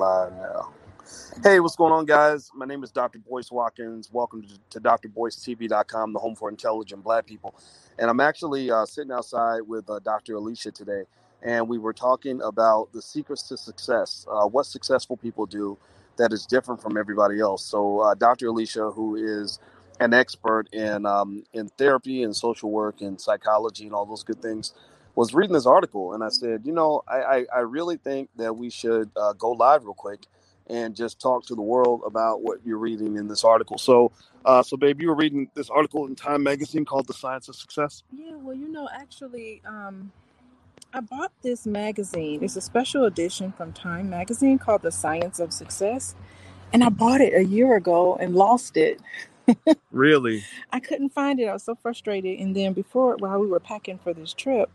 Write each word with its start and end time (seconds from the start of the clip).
live 0.00 0.32
now. 0.34 0.70
Hey, 1.42 1.60
what's 1.60 1.76
going 1.76 1.92
on, 1.92 2.06
guys? 2.06 2.50
My 2.54 2.66
name 2.66 2.84
is 2.84 2.90
Dr. 2.90 3.18
Boyce 3.18 3.50
Watkins. 3.50 4.10
Welcome 4.12 4.42
to, 4.42 4.58
to 4.70 4.80
drboycetv.com, 4.80 6.12
the 6.12 6.18
home 6.18 6.36
for 6.36 6.50
intelligent 6.50 7.04
black 7.04 7.26
people. 7.26 7.54
And 7.98 8.10
I'm 8.10 8.20
actually 8.20 8.70
uh, 8.70 8.86
sitting 8.86 9.12
outside 9.12 9.62
with 9.62 9.88
uh, 9.90 10.00
Dr. 10.00 10.36
Alicia 10.36 10.72
today, 10.72 11.04
and 11.42 11.68
we 11.68 11.78
were 11.78 11.94
talking 11.94 12.42
about 12.42 12.92
the 12.92 13.02
secrets 13.02 13.44
to 13.48 13.56
success, 13.58 14.26
uh, 14.30 14.46
what 14.48 14.66
successful 14.66 15.16
people 15.16 15.46
do 15.46 15.78
that 16.18 16.32
is 16.32 16.46
different 16.46 16.82
from 16.82 16.98
everybody 16.98 17.40
else. 17.40 17.64
So, 17.64 18.00
uh, 18.00 18.14
Dr. 18.14 18.48
Alicia, 18.48 18.90
who 18.92 19.16
is 19.16 19.60
an 20.00 20.14
expert 20.14 20.68
in 20.74 21.06
um, 21.06 21.44
in 21.54 21.68
therapy 21.78 22.22
and 22.24 22.36
social 22.36 22.70
work 22.70 23.02
and 23.02 23.20
psychology 23.20 23.86
and 23.86 23.94
all 23.94 24.06
those 24.06 24.24
good 24.24 24.42
things, 24.42 24.74
was 25.14 25.34
reading 25.34 25.52
this 25.52 25.66
article, 25.66 26.12
and 26.14 26.22
I 26.22 26.28
said, 26.28 26.62
you 26.64 26.72
know, 26.72 27.02
I 27.08 27.22
I, 27.22 27.46
I 27.56 27.58
really 27.60 27.96
think 27.96 28.30
that 28.36 28.56
we 28.56 28.70
should 28.70 29.10
uh, 29.16 29.32
go 29.34 29.52
live 29.52 29.84
real 29.84 29.94
quick 29.94 30.20
and 30.68 30.94
just 30.94 31.20
talk 31.20 31.44
to 31.46 31.54
the 31.54 31.62
world 31.62 32.02
about 32.06 32.42
what 32.42 32.58
you're 32.64 32.78
reading 32.78 33.16
in 33.16 33.26
this 33.26 33.42
article. 33.44 33.76
So, 33.76 34.12
uh, 34.44 34.62
so 34.62 34.76
babe, 34.76 35.00
you 35.00 35.08
were 35.08 35.16
reading 35.16 35.50
this 35.54 35.68
article 35.68 36.06
in 36.06 36.14
Time 36.14 36.42
Magazine 36.42 36.84
called 36.84 37.06
"The 37.06 37.12
Science 37.12 37.48
of 37.48 37.56
Success." 37.56 38.02
Yeah, 38.16 38.36
well, 38.36 38.56
you 38.56 38.68
know, 38.68 38.88
actually, 38.92 39.60
um, 39.66 40.12
I 40.94 41.00
bought 41.00 41.32
this 41.42 41.66
magazine. 41.66 42.42
It's 42.42 42.56
a 42.56 42.60
special 42.60 43.04
edition 43.04 43.52
from 43.52 43.72
Time 43.72 44.08
Magazine 44.08 44.58
called 44.58 44.82
"The 44.82 44.92
Science 44.92 45.40
of 45.40 45.52
Success," 45.52 46.14
and 46.72 46.84
I 46.84 46.88
bought 46.88 47.20
it 47.20 47.34
a 47.34 47.44
year 47.44 47.76
ago 47.76 48.16
and 48.20 48.34
lost 48.34 48.76
it. 48.76 49.00
really? 49.90 50.44
I 50.72 50.80
couldn't 50.80 51.10
find 51.10 51.40
it. 51.40 51.46
I 51.46 51.52
was 51.52 51.64
so 51.64 51.74
frustrated. 51.74 52.38
And 52.38 52.54
then 52.54 52.72
before, 52.72 53.16
while 53.16 53.40
we 53.40 53.48
were 53.48 53.60
packing 53.60 53.98
for 53.98 54.14
this 54.14 54.32
trip, 54.32 54.70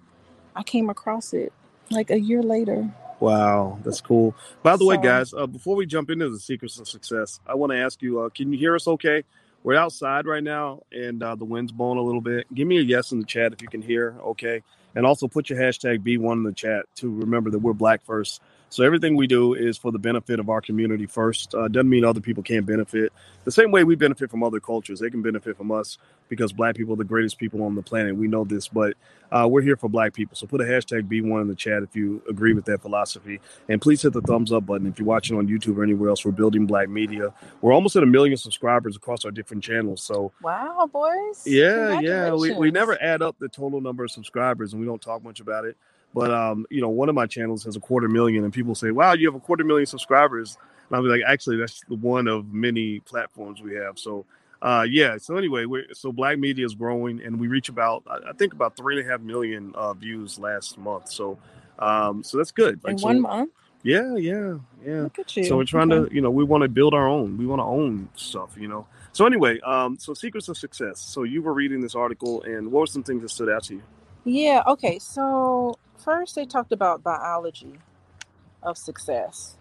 I 0.56 0.64
came 0.64 0.90
across 0.90 1.34
it 1.34 1.52
like 1.92 2.10
a 2.10 2.20
year 2.20 2.42
later. 2.42 2.90
Wow, 3.20 3.80
that's 3.84 4.02
cool. 4.02 4.36
By 4.62 4.78
the 4.78 4.86
way, 4.86 4.98
guys, 4.98 5.34
uh, 5.34 5.48
before 5.48 5.76
we 5.76 5.86
jump 5.86 6.10
into 6.10 6.30
the 6.30 6.40
secrets 6.40 6.80
of 6.80 6.88
success, 6.88 7.40
I 7.48 7.56
want 7.56 7.72
to 7.72 7.78
ask 7.78 8.02
you: 8.02 8.22
uh, 8.22 8.30
Can 8.30 8.52
you 8.52 8.60
hear 8.60 8.76
us? 8.76 8.88
Okay, 8.88 9.24
we're 9.64 9.76
outside 9.76 10.26
right 10.26 10.44
now, 10.44 10.82
and 10.92 11.24
uh, 11.24 11.36
the 11.36 11.46
wind's 11.46 11.72
blowing 11.72 11.98
a 11.98 12.02
little 12.02 12.22
bit. 12.22 12.46
Give 12.54 12.68
me 12.68 12.78
a 12.78 12.82
yes 12.82 13.12
in 13.12 13.20
the 13.20 13.26
chat 13.26 13.54
if 13.54 13.62
you 13.62 13.68
can 13.68 13.82
hear. 13.82 14.16
Okay, 14.22 14.62
and 14.96 15.06
also 15.06 15.28
put 15.28 15.50
your 15.50 15.60
hashtag 15.60 16.00
B1 16.00 16.34
in 16.34 16.44
the 16.44 16.54
chat 16.54 16.86
to 16.96 17.10
remember 17.10 17.50
that 17.52 17.60
we're 17.60 17.74
Black 17.74 18.04
First. 18.06 18.42
So 18.76 18.84
everything 18.84 19.16
we 19.16 19.26
do 19.26 19.54
is 19.54 19.78
for 19.78 19.90
the 19.90 20.00
benefit 20.00 20.38
of 20.38 20.50
our 20.50 20.60
community 20.60 21.06
first. 21.06 21.56
Uh, 21.56 21.70
doesn't 21.70 21.90
mean 21.90 22.04
other 22.04 22.20
people 22.20 22.44
can't 22.44 22.66
benefit. 22.66 23.14
The 23.46 23.52
same 23.52 23.72
way 23.72 23.86
we 23.86 23.96
benefit 23.96 24.30
from 24.30 24.44
other 24.44 24.60
cultures, 24.60 25.00
they 25.00 25.10
can 25.10 25.22
benefit 25.22 25.56
from 25.56 25.72
us 25.72 25.98
because 26.28 26.52
black 26.52 26.76
people 26.76 26.94
are 26.94 26.98
the 26.98 27.06
greatest 27.06 27.38
people 27.38 27.64
on 27.64 27.76
the 27.76 27.82
planet. 27.82 28.18
We 28.18 28.28
know 28.28 28.44
this, 28.44 28.68
but 28.68 28.96
uh, 29.32 29.48
we're 29.50 29.62
here 29.62 29.78
for 29.78 29.88
black 29.88 30.14
people. 30.14 30.36
So 30.36 30.46
put 30.46 30.60
a 30.60 30.66
hashtag 30.66 31.08
B1 31.08 31.44
in 31.44 31.48
the 31.48 31.56
chat 31.56 31.84
if 31.84 31.96
you 31.96 32.22
agree 32.30 32.54
with 32.54 32.66
that 32.66 32.82
philosophy. 32.82 33.40
And 33.70 33.82
please 33.82 34.02
hit 34.02 34.12
the 34.12 34.20
thumbs 34.20 34.52
up 34.52 34.66
button 34.66 34.88
if 34.88 35.00
you're 35.00 35.08
watching 35.08 35.38
on 35.38 35.48
YouTube 35.48 35.78
or 35.78 35.84
anywhere 35.84 36.10
else. 36.10 36.26
We're 36.26 36.34
building 36.34 36.66
black 36.66 36.90
media. 36.90 37.34
We're 37.62 37.72
almost 37.72 37.96
at 37.96 38.04
a 38.04 38.08
million 38.08 38.36
subscribers 38.36 38.98
across 38.98 39.24
our 39.24 39.32
different 39.32 39.64
channels. 39.64 40.04
So 40.04 40.34
wow, 40.44 40.90
Boyce. 40.92 41.48
Yeah, 41.48 42.02
yeah. 42.02 42.34
We, 42.34 42.54
we 42.54 42.72
never 42.72 43.02
add 43.02 43.22
up 43.22 43.38
the 43.40 43.48
total 43.48 43.80
number 43.80 44.04
of 44.04 44.12
subscribers 44.12 44.74
and 44.74 44.82
we 44.82 44.86
don't 44.86 45.02
talk 45.02 45.24
much 45.24 45.40
about 45.40 45.64
it. 45.64 45.78
But 46.16 46.32
um, 46.32 46.66
you 46.70 46.80
know, 46.80 46.88
one 46.88 47.10
of 47.10 47.16
my 47.16 47.28
channels 47.28 47.66
has 47.66 47.76
a 47.76 47.80
quarter 47.82 48.08
million, 48.08 48.46
and 48.46 48.54
people 48.54 48.74
say, 48.74 48.92
"Wow, 48.92 49.14
you 49.14 49.28
have 49.28 49.36
a 49.36 49.40
quarter 49.42 49.66
million 49.66 49.86
subscribers." 49.86 50.58
And 50.88 50.96
I'll 50.96 51.04
be 51.04 51.10
like, 51.10 51.24
"Actually, 51.28 51.58
that's 51.58 51.82
the 51.90 51.96
one 51.96 52.30
of 52.30 52.54
many 52.54 53.02
platforms 53.02 53.62
we 53.62 53.76
have." 53.76 54.00
So, 54.00 54.26
uh, 54.62 54.86
yeah. 54.90 55.18
So 55.18 55.36
anyway, 55.36 55.66
we 55.66 55.86
so 55.92 56.14
Black 56.14 56.40
Media 56.40 56.66
is 56.66 56.74
growing, 56.74 57.22
and 57.22 57.38
we 57.38 57.50
reach 57.50 57.68
about 57.68 58.04
I 58.08 58.32
think 58.32 58.54
about 58.54 58.78
three 58.78 58.98
and 58.98 59.06
a 59.06 59.12
half 59.12 59.20
million 59.20 59.74
uh, 59.76 59.94
views 59.94 60.40
last 60.40 60.78
month. 60.78 61.10
So, 61.10 61.38
um, 61.80 62.24
so 62.24 62.38
that's 62.38 62.52
good. 62.52 62.82
Like, 62.86 62.94
In 62.94 63.00
so, 63.00 63.08
one 63.08 63.20
month. 63.20 63.52
Yeah, 63.84 64.16
yeah, 64.16 64.58
yeah. 64.84 65.02
Look 65.02 65.20
at 65.20 65.36
you. 65.36 65.44
So 65.44 65.58
we're 65.58 65.66
trying 65.66 65.92
okay. 65.92 66.10
to, 66.10 66.16
you 66.16 66.22
know, 66.22 66.32
we 66.32 66.44
want 66.46 66.64
to 66.64 66.70
build 66.70 66.94
our 66.96 67.08
own. 67.08 67.38
We 67.38 67.46
want 67.46 67.60
to 67.60 67.66
own 67.66 68.10
stuff, 68.16 68.56
you 68.58 68.68
know. 68.68 68.88
So 69.12 69.28
anyway, 69.28 69.60
um, 69.60 70.00
so 70.00 70.14
secrets 70.16 70.48
of 70.48 70.58
success. 70.58 71.00
So 71.00 71.22
you 71.22 71.44
were 71.44 71.54
reading 71.54 71.82
this 71.82 71.94
article, 71.94 72.42
and 72.44 72.72
what 72.72 72.80
were 72.80 72.88
some 72.88 73.04
things 73.04 73.22
that 73.22 73.30
stood 73.30 73.50
out 73.50 73.64
to 73.66 73.76
you? 73.76 73.84
Yeah. 74.24 74.64
Okay. 74.66 74.98
So 74.98 75.78
first 76.06 76.36
they 76.36 76.46
talked 76.46 76.72
about 76.72 77.04
biology 77.04 77.80
of 78.64 78.78
success. 78.78 79.58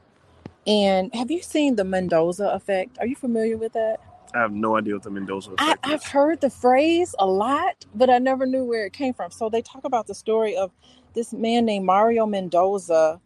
And 0.66 1.12
have 1.14 1.30
you 1.30 1.42
seen 1.42 1.76
the 1.76 1.84
Mendoza 1.84 2.48
effect? 2.48 2.98
Are 3.00 3.06
you 3.06 3.16
familiar 3.16 3.56
with 3.56 3.72
that? 3.72 4.00
I 4.34 4.40
have 4.40 4.52
no 4.52 4.76
idea 4.76 4.94
what 4.94 5.02
the 5.02 5.10
Mendoza 5.10 5.52
effect 5.52 5.80
I, 5.84 5.92
I've 5.92 6.04
heard 6.04 6.40
the 6.40 6.50
phrase 6.50 7.14
a 7.18 7.26
lot, 7.26 7.86
but 7.94 8.10
I 8.10 8.18
never 8.18 8.46
knew 8.46 8.64
where 8.64 8.86
it 8.86 8.92
came 8.92 9.14
from. 9.14 9.30
So 9.30 9.48
they 9.48 9.62
talk 9.62 9.84
about 9.84 10.06
the 10.06 10.14
story 10.14 10.56
of 10.56 10.70
this 11.14 11.32
man 11.32 11.64
named 11.64 11.86
Mario 11.86 12.26
Mendoza, 12.26 13.20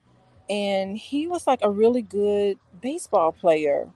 and 0.49 0.97
he 0.97 1.27
was 1.27 1.47
like 1.47 1.61
a 1.63 1.71
really 1.71 2.03
good 2.03 2.59
baseball 2.81 3.33
player. 3.33 3.89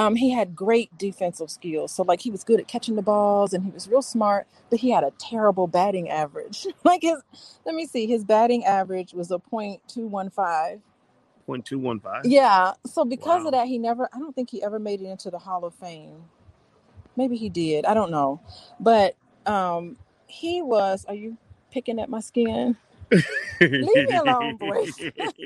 Um, 0.00 0.16
he 0.16 0.30
had 0.30 0.56
great 0.56 0.96
defensive 0.96 1.50
skills. 1.50 1.92
So 1.92 2.02
like 2.02 2.22
he 2.22 2.30
was 2.30 2.42
good 2.42 2.58
at 2.58 2.66
catching 2.66 2.96
the 2.96 3.02
balls 3.02 3.52
and 3.52 3.62
he 3.62 3.70
was 3.70 3.86
real 3.86 4.00
smart, 4.00 4.46
but 4.70 4.80
he 4.80 4.90
had 4.90 5.04
a 5.04 5.10
terrible 5.18 5.66
batting 5.66 6.08
average. 6.08 6.66
like 6.84 7.02
his 7.02 7.20
let 7.66 7.74
me 7.74 7.86
see, 7.86 8.06
his 8.06 8.24
batting 8.24 8.64
average 8.64 9.12
was 9.12 9.30
a 9.30 9.38
point 9.38 9.82
two 9.88 10.06
one 10.06 10.30
five. 10.30 10.80
Point 11.44 11.66
two 11.66 11.78
one 11.78 12.00
five. 12.00 12.24
Yeah. 12.24 12.72
So 12.86 13.04
because 13.04 13.42
wow. 13.42 13.48
of 13.48 13.52
that, 13.52 13.66
he 13.66 13.76
never 13.76 14.08
I 14.14 14.18
don't 14.18 14.34
think 14.34 14.48
he 14.48 14.62
ever 14.62 14.78
made 14.78 15.02
it 15.02 15.06
into 15.06 15.28
the 15.30 15.38
Hall 15.38 15.66
of 15.66 15.74
Fame. 15.74 16.24
Maybe 17.14 17.36
he 17.36 17.50
did. 17.50 17.84
I 17.84 17.92
don't 17.92 18.10
know. 18.10 18.40
But 18.80 19.16
um 19.44 19.98
he 20.26 20.62
was 20.62 21.04
are 21.08 21.14
you 21.14 21.36
picking 21.70 22.00
at 22.00 22.08
my 22.08 22.20
skin? 22.20 22.74
Leave 23.60 24.08
me 24.08 24.16
alone, 24.16 24.56
Boyce. 24.56 24.98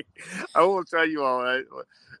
I 0.55 0.63
won't 0.63 0.87
tell 0.87 1.05
you 1.05 1.23
all 1.25 1.43
right. 1.43 1.65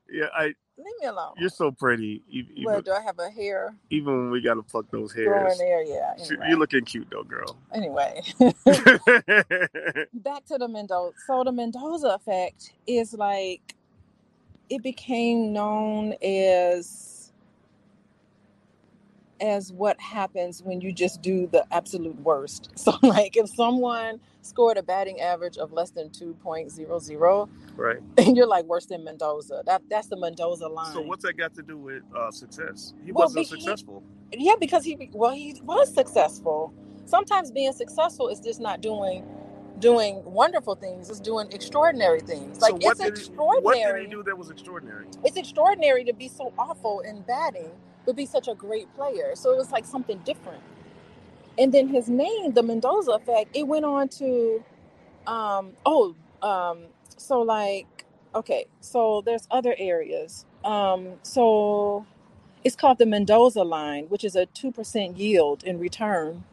Yeah, 0.09 0.27
I 0.35 0.53
Leave 0.77 0.93
me 0.99 1.07
alone. 1.07 1.35
You're 1.37 1.49
so 1.49 1.71
pretty. 1.71 2.21
Even, 2.29 2.63
well, 2.65 2.81
do 2.81 2.91
I 2.91 3.01
have 3.01 3.17
a 3.19 3.29
hair? 3.29 3.73
Even 3.89 4.17
when 4.17 4.31
we 4.31 4.41
gotta 4.41 4.61
pluck 4.61 4.85
those 4.91 5.13
hairs. 5.13 5.57
There, 5.57 5.83
yeah. 5.83 6.13
Anyway. 6.19 6.45
You're 6.49 6.59
looking 6.59 6.83
cute 6.83 7.07
though, 7.09 7.23
girl. 7.23 7.57
Anyway, 7.73 8.21
back 10.13 10.45
to 10.45 10.57
the 10.57 10.67
Mendoza. 10.67 11.15
So 11.25 11.45
the 11.45 11.53
Mendoza 11.53 12.09
effect 12.09 12.73
is 12.87 13.13
like 13.13 13.75
it 14.69 14.83
became 14.83 15.53
known 15.53 16.15
as 16.21 17.14
as 19.41 19.71
what 19.71 19.99
happens 19.99 20.61
when 20.61 20.81
you 20.81 20.91
just 20.91 21.21
do 21.21 21.47
the 21.47 21.65
absolute 21.71 22.19
worst. 22.19 22.71
So, 22.85 22.95
like, 23.01 23.35
if 23.35 23.49
someone 23.49 24.19
scored 24.41 24.77
a 24.77 24.83
batting 24.83 25.19
average 25.19 25.57
of 25.57 25.71
less 25.71 25.89
than 25.89 26.11
two 26.11 26.35
point 26.43 26.69
zero 26.71 26.99
zero, 26.99 27.49
right, 27.75 27.97
and 28.17 28.37
you're 28.37 28.45
like 28.45 28.65
worse 28.65 28.85
than 28.85 29.03
Mendoza. 29.03 29.63
That 29.65 29.81
that's 29.89 30.07
the 30.07 30.17
Mendoza 30.17 30.67
line. 30.67 30.93
So, 30.93 31.01
what's 31.01 31.23
that 31.23 31.35
got 31.35 31.55
to 31.55 31.63
do 31.63 31.77
with 31.77 32.03
uh, 32.15 32.29
success? 32.29 32.93
He 33.03 33.11
well, 33.11 33.25
wasn't 33.25 33.47
he, 33.47 33.49
successful. 33.49 34.03
yeah, 34.31 34.53
because 34.59 34.85
he 34.85 35.09
well 35.13 35.31
he 35.31 35.59
was 35.63 35.91
successful. 35.91 36.73
Sometimes 37.05 37.49
being 37.49 37.73
successful 37.73 38.29
is 38.29 38.39
just 38.39 38.59
not 38.59 38.81
doing 38.81 39.25
doing 39.79 40.23
wonderful 40.25 40.75
things. 40.75 41.09
It's 41.09 41.19
doing 41.19 41.47
extraordinary 41.51 42.21
things. 42.21 42.61
Like 42.61 42.71
so 42.71 42.77
it's 42.81 42.99
extraordinary. 42.99 43.77
He, 43.77 43.83
what 43.83 43.95
did 43.95 44.05
he 44.05 44.11
do 44.11 44.23
that 44.23 44.37
was 44.37 44.51
extraordinary? 44.51 45.07
It's 45.23 45.37
extraordinary 45.37 46.03
to 46.03 46.13
be 46.13 46.27
so 46.27 46.53
awful 46.57 46.99
in 46.99 47.21
batting 47.21 47.71
but 48.05 48.15
be 48.15 48.25
such 48.25 48.47
a 48.47 48.55
great 48.55 48.93
player. 48.95 49.31
So 49.35 49.51
it 49.53 49.57
was 49.57 49.71
like 49.71 49.85
something 49.85 50.19
different. 50.19 50.63
And 51.59 51.73
then 51.73 51.89
his 51.89 52.09
name, 52.09 52.53
the 52.53 52.63
Mendoza 52.63 53.13
effect, 53.13 53.55
it 53.55 53.67
went 53.67 53.85
on 53.85 54.09
to, 54.09 54.63
um, 55.27 55.73
oh, 55.85 56.15
um, 56.41 56.85
so 57.17 57.41
like, 57.41 58.05
okay, 58.35 58.65
so 58.81 59.21
there's 59.25 59.47
other 59.51 59.75
areas. 59.79 60.45
Um, 60.65 61.13
so 61.23 62.05
it's 62.63 62.75
called 62.75 62.99
the 62.99 63.07
Mendoza 63.07 63.63
line, 63.63 64.05
which 64.05 64.23
is 64.25 64.35
a 64.35 64.47
2% 64.47 65.17
yield 65.17 65.63
in 65.63 65.79
return 65.79 66.43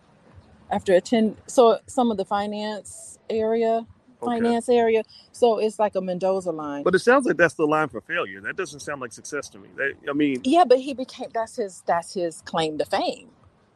after 0.71 0.95
a 0.95 1.01
10. 1.01 1.37
So 1.49 1.79
some 1.87 2.11
of 2.11 2.19
the 2.19 2.25
finance 2.27 3.19
area 3.31 3.87
finance 4.25 4.69
okay. 4.69 4.79
area. 4.79 5.03
So 5.33 5.59
it's 5.59 5.79
like 5.79 5.95
a 5.95 6.01
Mendoza 6.01 6.53
line. 6.53 6.83
But 6.83 6.95
it 6.95 7.01
sounds 7.01 7.27
like 7.27 7.37
that's 7.37 7.55
the 7.55 7.67
line 7.67 7.89
for 7.89 8.01
failure. 8.01 8.41
That 8.41 8.57
doesn't 8.57 8.81
sound 8.81 9.01
like 9.01 9.13
success 9.13 9.49
to 9.51 9.59
me. 9.59 9.69
That, 9.77 9.95
I 10.09 10.13
mean, 10.13 10.41
yeah, 10.45 10.65
but 10.65 10.79
he 10.79 10.95
became 10.95 11.29
that's 11.33 11.57
his 11.57 11.83
that's 11.87 12.15
his 12.15 12.43
claim 12.43 12.79
to 12.79 12.85
fame. 12.85 13.29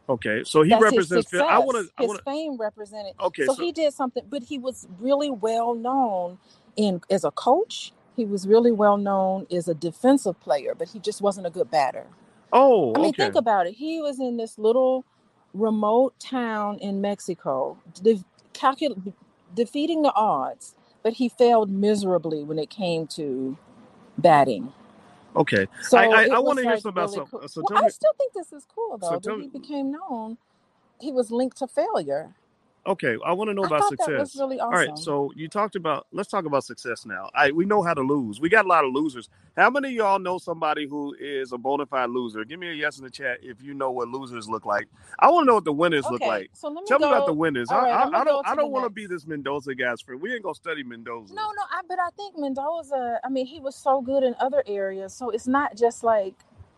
Okay, 0.08 0.44
so 0.44 0.62
he 0.62 0.70
that's 0.70 0.82
represents. 0.82 1.30
His, 1.30 1.40
I 1.40 1.58
want 1.58 1.76
to. 1.78 2.02
His 2.02 2.08
wanna, 2.08 2.22
fame 2.24 2.56
represented. 2.56 3.14
Okay, 3.20 3.44
so, 3.44 3.54
so 3.54 3.62
he 3.62 3.72
did 3.72 3.92
something, 3.92 4.22
but 4.28 4.42
he 4.42 4.58
was 4.58 4.86
really 5.00 5.30
well 5.30 5.74
known 5.74 6.38
in 6.76 7.00
as 7.10 7.24
a 7.24 7.30
coach. 7.32 7.92
He 8.14 8.24
was 8.24 8.46
really 8.46 8.72
well 8.72 8.96
known 8.96 9.46
as 9.50 9.68
a 9.68 9.74
defensive 9.74 10.40
player, 10.40 10.74
but 10.74 10.88
he 10.88 11.00
just 11.00 11.20
wasn't 11.20 11.46
a 11.46 11.50
good 11.50 11.70
batter. 11.70 12.06
Oh, 12.52 12.94
I 12.94 12.98
mean, 12.98 13.08
okay. 13.08 13.24
think 13.24 13.34
about 13.34 13.66
it. 13.66 13.74
He 13.74 14.00
was 14.00 14.20
in 14.20 14.36
this 14.36 14.58
little 14.58 15.04
remote 15.52 16.18
town 16.18 16.78
in 16.78 17.00
Mexico, 17.00 17.76
de- 18.02 18.24
calcul- 18.54 19.12
defeating 19.54 20.02
the 20.02 20.12
odds, 20.14 20.74
but 21.02 21.14
he 21.14 21.28
failed 21.28 21.70
miserably 21.70 22.42
when 22.42 22.58
it 22.58 22.70
came 22.70 23.06
to 23.08 23.56
batting. 24.18 24.72
Okay. 25.34 25.66
So 25.82 25.98
I, 25.98 26.04
I, 26.04 26.24
I 26.24 26.38
want 26.38 26.58
to 26.58 26.64
like 26.64 26.74
hear 26.74 26.80
something 26.80 27.02
really 27.02 27.16
about 27.16 27.30
cool. 27.30 27.40
Uh, 27.42 27.48
so 27.48 27.62
well, 27.68 27.84
I 27.84 27.88
still 27.88 28.12
think 28.18 28.32
this 28.32 28.52
is 28.52 28.66
cool 28.74 28.98
though. 28.98 29.20
So 29.22 29.30
that 29.30 29.40
he 29.40 29.48
became 29.48 29.92
known. 29.92 30.38
He 31.00 31.12
was 31.12 31.30
linked 31.30 31.58
to 31.58 31.66
failure. 31.66 32.34
Okay, 32.86 33.16
I 33.24 33.32
want 33.32 33.50
to 33.50 33.54
know 33.54 33.64
I 33.64 33.66
about 33.66 33.80
thought 33.80 33.90
that 33.98 34.18
was 34.18 34.30
success. 34.30 34.40
really 34.40 34.60
All 34.60 34.70
right, 34.70 34.96
so 34.96 35.32
you 35.34 35.48
talked 35.48 35.74
about. 35.76 36.06
Let's 36.12 36.28
talk 36.28 36.44
about 36.44 36.64
success 36.64 37.04
now. 37.04 37.30
I 37.34 37.50
we 37.50 37.64
know 37.64 37.82
how 37.82 37.94
to 37.94 38.02
lose. 38.02 38.40
We 38.40 38.48
got 38.48 38.64
a 38.64 38.68
lot 38.68 38.84
of 38.84 38.92
losers. 38.92 39.28
How 39.56 39.70
many 39.70 39.88
of 39.88 39.94
y'all 39.94 40.18
know 40.18 40.38
somebody 40.38 40.86
who 40.86 41.14
is 41.18 41.52
a 41.52 41.58
bona 41.58 41.86
fide 41.86 42.10
loser? 42.10 42.44
Give 42.44 42.60
me 42.60 42.68
a 42.70 42.74
yes 42.74 42.98
in 42.98 43.04
the 43.04 43.10
chat 43.10 43.38
if 43.42 43.60
you 43.60 43.74
know 43.74 43.90
what 43.90 44.08
losers 44.08 44.48
look 44.48 44.66
like. 44.66 44.86
I 45.18 45.28
want 45.30 45.44
to 45.44 45.46
know 45.48 45.54
what 45.56 45.64
the 45.64 45.72
winners 45.72 46.04
look 46.10 46.20
like. 46.20 46.50
so 46.52 46.68
let 46.68 46.82
me 46.82 46.86
Tell 46.86 46.98
me 46.98 47.06
about 47.06 47.26
the 47.26 47.34
winners. 47.34 47.68
All 47.70 47.78
I, 47.78 47.82
right, 47.82 48.14
I, 48.14 48.20
I 48.20 48.24
don't 48.24 48.46
I 48.46 48.54
don't 48.54 48.70
want 48.70 48.84
to 48.84 48.90
be 48.90 49.06
this 49.06 49.26
Mendoza 49.26 49.74
guy's 49.74 50.00
friend. 50.00 50.20
We 50.20 50.32
ain't 50.34 50.44
gonna 50.44 50.54
study 50.54 50.84
Mendoza. 50.84 51.34
No, 51.34 51.42
no, 51.42 51.62
I, 51.72 51.80
but 51.88 51.98
I 51.98 52.10
think 52.16 52.38
Mendoza, 52.38 53.20
I 53.24 53.28
mean, 53.28 53.46
he 53.46 53.60
was 53.60 53.74
so 53.74 54.00
good 54.00 54.22
in 54.22 54.34
other 54.38 54.62
areas. 54.66 55.12
So 55.12 55.30
it's 55.30 55.48
not 55.48 55.76
just 55.76 56.04
like 56.04 56.34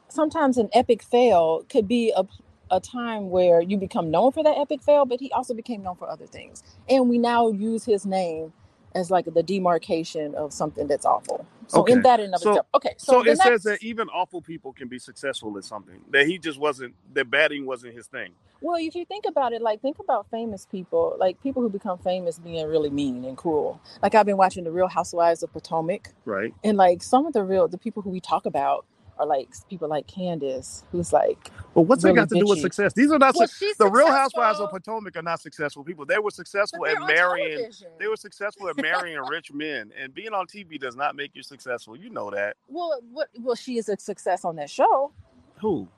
sometimes 0.09 0.57
an 0.57 0.71
epic 0.73 1.03
fail 1.03 1.65
could 1.69 1.87
be 1.87 2.13
a, 2.17 2.25
a 2.71 2.81
time 2.81 3.31
where 3.31 3.61
you 3.61 3.77
become 3.77 4.11
known 4.11 4.33
for 4.33 4.43
that 4.43 4.57
epic 4.59 4.83
fail, 4.83 5.05
but 5.05 5.21
he 5.21 5.31
also 5.33 5.55
became 5.55 5.83
known 5.83 5.97
for 5.97 6.09
other 6.09 6.27
things. 6.27 6.63
And 6.89 7.09
we 7.09 7.19
now 7.19 7.51
use 7.51 7.85
his 7.85 8.07
name 8.07 8.53
as 8.95 9.11
like 9.11 9.27
the 9.33 9.43
demarcation 9.43 10.35
of 10.35 10.53
something 10.53 10.87
that's 10.87 11.07
awful. 11.07 11.47
So 11.67 11.85
in 11.85 12.03
that 12.03 12.19
and 12.19 12.35
of 12.35 12.41
so 12.41 12.51
itself. 12.51 12.67
Okay, 12.75 12.95
so 12.97 13.23
so 13.23 13.31
it 13.31 13.37
says 13.39 13.63
that 13.65 13.83
even 13.83 14.09
awful 14.09 14.41
people 14.41 14.73
can 14.73 14.89
be 14.89 14.99
successful 14.99 15.57
at 15.59 15.65
something. 15.65 16.01
That 16.11 16.27
he 16.27 16.39
just 16.39 16.59
wasn't. 16.59 16.95
That 17.13 17.31
batting 17.31 17.67
wasn't 17.67 17.95
his 17.95 18.07
thing. 18.07 18.33
well, 18.63 18.77
if 18.81 18.95
you 18.95 19.05
think 19.05 19.27
about 19.29 19.53
it, 19.53 19.61
like 19.61 19.83
think 19.83 19.99
about 19.99 20.27
famous 20.31 20.67
people, 20.67 21.15
like 21.21 21.41
people 21.43 21.61
who 21.61 21.69
become 21.69 21.99
famous 21.99 22.39
being 22.39 22.67
really 22.67 22.89
mean 22.91 23.25
and 23.27 23.37
cruel. 23.37 23.81
Like 24.03 24.15
I've 24.15 24.25
been 24.25 24.39
watching 24.39 24.65
The 24.65 24.73
Real 24.73 24.89
Housewives 24.89 25.43
of 25.43 25.53
Potomac. 25.53 26.15
Right. 26.25 26.55
and 26.65 26.79
like 26.79 27.03
some 27.03 27.27
of 27.27 27.35
the 27.35 27.45
real 27.45 27.69
the 27.69 27.79
people 27.79 28.03
who 28.03 28.11
we 28.11 28.21
talk 28.21 28.47
about 28.47 28.87
are 29.19 29.27
like 29.27 29.51
people 29.69 29.89
like 29.89 30.07
Candace, 30.07 30.85
who's 30.93 31.13
like 31.13 31.51
Well, 31.75 31.85
what's 31.85 32.03
that 32.05 32.09
really 32.09 32.17
got 32.17 32.29
to 32.31 32.37
do 32.37 32.47
with 32.47 32.61
success? 32.61 32.93
These 32.95 33.13
are 33.13 33.19
not 33.19 33.35
Well, 33.37 33.49
suc 33.49 33.57
she's 33.59 33.77
the 33.77 33.89
Real 33.89 34.11
Housewives 34.11 34.61
of 34.61 34.71
Potomac 34.71 35.17
are 35.17 35.23
not 35.23 35.41
successful 35.41 35.85
people. 35.85 36.07
They 36.07 36.19
were 36.19 36.31
successful 36.31 36.87
at 36.87 37.01
marrying. 37.07 37.59
television. 37.59 37.89
They 37.99 38.09
were 38.09 38.17
successful 38.17 38.69
at 38.69 38.77
marrying 38.83 39.19
rich 39.21 39.53
men, 39.53 39.93
and 40.01 40.15
being 40.15 40.33
on 40.35 40.47
TV 40.47 40.79
does 40.81 40.97
not 40.97 41.17
make 41.17 41.33
you 41.35 41.43
successful. 41.43 41.97
You 41.97 42.11
know 42.11 42.31
that. 42.31 42.57
Well, 42.69 43.01
what? 43.13 43.29
Well, 43.41 43.57
she 43.57 43.79
is 43.79 43.89
a 43.89 43.99
success 43.99 44.45
on 44.45 44.57
that 44.57 44.71
show. 44.71 45.13
Who? 45.61 45.89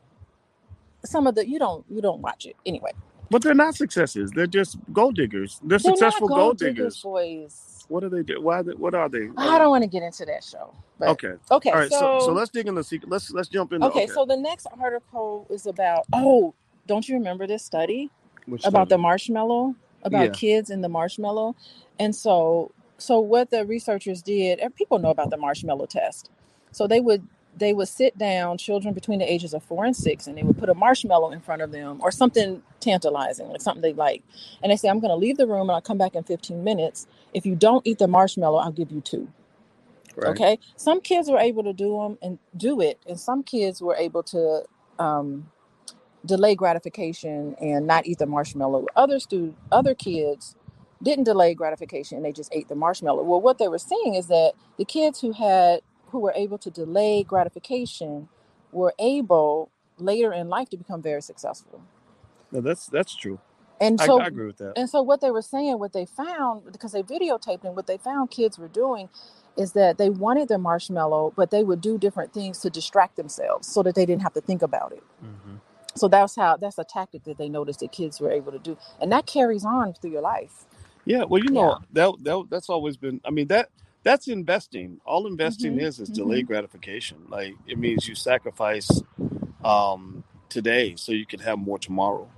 Some 1.05 1.27
of 1.27 1.35
the 1.35 1.49
you 1.49 1.59
don't 1.59 1.85
you 1.91 2.01
don't 2.03 2.21
watch 2.21 2.47
it 2.47 2.57
anyway. 2.67 2.93
But 3.31 3.43
they're 3.43 3.55
not 3.55 3.75
successes. 3.77 4.33
They're 4.35 4.47
just 4.47 4.79
gold 4.93 5.17
diggers. 5.17 5.61
They're 5.65 5.79
They're 5.83 5.95
not 5.97 5.99
successful 5.99 6.29
gold 6.29 6.39
gold 6.39 6.59
diggers, 6.59 6.77
diggers. 6.77 7.03
boys. 7.03 7.70
What 7.91 8.03
do 8.03 8.11
they 8.11 8.25
do? 8.25 8.43
Why? 8.43 8.63
They, 8.63 8.75
what 8.75 8.95
are 8.97 9.11
they? 9.11 9.31
I 9.37 9.59
uh, 9.59 9.59
don't 9.59 9.71
want 9.71 9.85
to 9.85 9.91
get 9.91 10.03
into 10.05 10.27
that 10.27 10.45
show, 10.45 10.75
but 10.99 11.13
Okay. 11.13 11.35
okay. 11.51 11.73
All 11.73 11.81
right. 11.81 11.93
So 11.93 12.11
so 12.19 12.19
So 12.19 12.33
let's 12.33 12.51
dig 12.51 12.69
in 12.69 12.77
the 12.77 12.85
secret. 12.85 13.11
Let's 13.11 13.31
let's 13.33 13.49
jump 13.49 13.73
in. 13.75 13.89
okay, 13.89 14.07
Okay. 14.07 14.15
so 14.15 14.27
the 14.27 14.37
next 14.37 14.67
article 14.81 15.47
is 15.51 15.67
about. 15.67 16.07
Oh, 16.13 16.55
don't 16.87 17.09
you 17.09 17.17
remember 17.17 17.47
this 17.47 17.65
study? 17.65 18.11
Which 18.47 18.65
about 18.65 18.89
the 18.89 18.99
marshmallow 18.99 19.75
about 20.03 20.33
Yeah. 20.33 20.35
kids 20.35 20.71
and 20.71 20.83
the 20.85 20.89
marshmallow 20.89 21.55
and 21.99 22.15
so 22.15 22.73
so 22.99 23.19
what 23.21 23.51
the 23.51 23.65
researchers 23.67 24.23
did 24.23 24.59
and 24.61 24.75
people 24.75 24.99
know 24.99 25.11
about 25.11 25.31
the 25.31 25.37
marshmallow 25.37 25.87
test 25.87 26.31
so 26.73 26.87
they 26.87 27.01
would 27.01 27.27
they 27.57 27.73
would 27.73 27.89
sit 27.89 28.17
down 28.19 28.59
children 28.59 28.95
between 28.95 29.19
the 29.19 29.31
ages 29.31 29.55
of 29.55 29.63
four 29.63 29.85
and 29.85 29.97
six 29.97 30.27
and 30.27 30.39
they 30.39 30.43
would 30.43 30.59
put 30.59 30.69
a 30.69 30.75
marshmallow 30.75 31.31
in 31.33 31.41
front 31.41 31.63
of 31.63 31.73
them 31.73 32.01
or 32.03 32.11
something 32.11 32.63
tantalizing 32.81 33.49
like 33.49 33.61
something 33.61 33.83
they 33.83 33.93
like. 33.93 34.23
And 34.63 34.73
they 34.73 34.77
say 34.77 34.89
i'm 34.89 35.01
going 35.01 35.11
to 35.11 35.17
leave 35.17 35.37
the 35.37 35.47
room 35.47 35.63
and 35.63 35.73
i'll 35.73 35.81
come 35.83 35.99
back 35.99 36.15
in 36.15 36.25
15 36.25 36.63
minutes. 36.65 37.07
If 37.35 37.47
you 37.47 37.55
don't 37.57 37.87
eat 37.87 37.99
the 37.99 38.09
marshmallow 38.09 38.59
i'll 38.59 38.73
give 38.73 38.91
you 38.93 39.01
two. 39.01 39.29
Right. 40.17 40.31
okay? 40.31 40.59
Some 40.77 41.01
kids 41.01 41.31
were 41.31 41.39
able 41.39 41.65
to 41.65 41.73
do 41.73 41.99
them 41.99 42.19
and 42.23 42.39
do 42.57 42.81
it 42.81 43.01
and 43.09 43.19
some 43.21 43.43
kids 43.43 43.83
were 43.83 43.97
able 43.97 44.23
to 44.25 44.65
um, 44.99 45.51
delay 46.27 46.55
gratification 46.55 47.57
and 47.61 47.87
not 47.87 48.07
eat 48.07 48.19
the 48.19 48.27
marshmallow. 48.27 48.87
Other 48.97 49.21
stu- 49.21 49.57
other 49.73 49.95
kids 49.95 50.57
didn't 51.03 51.25
delay 51.25 51.55
gratification 51.55 52.17
and 52.17 52.25
they 52.25 52.33
just 52.33 52.55
ate 52.55 52.69
the 52.69 52.75
marshmallow. 52.77 53.25
Well 53.25 53.41
what 53.41 53.59
they 53.59 53.69
were 53.69 53.79
seeing 53.79 54.15
is 54.15 54.29
that 54.29 54.53
the 54.79 54.85
kids 54.85 55.21
who 55.21 55.33
had 55.33 55.81
who 56.11 56.21
were 56.21 56.35
able 56.37 56.59
to 56.59 56.71
delay 56.71 57.25
gratification 57.25 58.29
were 58.73 58.95
able 58.99 59.71
later 59.99 60.33
in 60.33 60.49
life 60.49 60.71
to 60.71 60.77
become 60.79 61.03
very 61.03 61.23
successful 61.23 61.83
No, 62.53 62.61
that's 62.63 62.87
that's 62.87 63.17
true. 63.17 63.41
and 63.81 64.01
I, 64.01 64.07
so 64.07 64.19
I 64.19 64.29
agree 64.29 64.47
with 64.47 64.59
that. 64.59 64.77
and 64.77 64.91
so 64.91 65.03
what 65.03 65.21
they 65.21 65.31
were 65.31 65.43
saying, 65.43 65.79
what 65.79 65.93
they 65.93 66.07
found, 66.07 66.71
because 66.73 66.93
they 66.93 67.03
videotaped 67.03 67.65
and 67.65 67.77
what 67.77 67.87
they 67.87 67.99
found 67.99 68.31
kids 68.31 68.59
were 68.59 68.69
doing 68.69 69.09
is 69.57 69.73
that 69.73 69.99
they 69.99 70.11
wanted 70.11 70.49
their 70.49 70.59
marshmallow, 70.59 71.33
but 71.37 71.51
they 71.51 71.65
would 71.65 71.81
do 71.81 71.99
different 71.99 72.33
things 72.35 72.61
to 72.61 72.71
distract 72.71 73.17
themselves 73.17 73.67
so 73.69 73.83
that 73.83 73.95
they 73.95 74.07
didn't 74.07 74.23
have 74.23 74.35
to 74.35 74.41
think 74.43 74.63
about 74.63 74.93
it. 74.93 75.03
hmm 75.21 75.57
So 75.97 76.09
that's 76.09 76.37
how 76.37 76.57
that's 76.59 76.79
a 76.79 76.85
tactic 76.85 77.25
that 77.25 77.39
they 77.39 77.49
noticed 77.49 77.81
that 77.81 77.93
kids 77.93 78.21
were 78.21 78.31
able 78.33 78.53
to 78.53 78.59
do. 78.61 78.79
And 79.01 79.13
that 79.13 79.27
carries 79.27 79.65
on 79.65 79.95
through 79.95 80.13
your 80.13 80.23
life. 80.23 80.67
Yeah. 81.07 81.25
Well, 81.25 81.43
you 81.43 81.51
Yeah. 81.51 81.53
know 81.53 81.79
that 81.93 82.13
that 82.25 82.47
that's 82.51 82.71
always 82.71 82.97
been. 82.99 83.21
I 83.25 83.31
mean 83.31 83.49
that 83.49 83.71
that's 84.03 84.29
investing. 84.29 85.01
All 85.05 85.27
investing 85.27 85.77
Mhm. 85.77 85.83
is 85.83 86.01
is 86.01 86.09
delayed 86.09 86.47
gratification. 86.47 87.19
Like 87.29 87.55
it 87.67 87.79
means 87.79 88.09
you 88.09 88.15
sacrifice 88.15 88.91
um, 89.65 90.25
today 90.49 90.95
so 90.97 91.13
you 91.13 91.27
can 91.27 91.41
have 91.41 91.59
more 91.59 91.79
tomorrow. 91.79 92.29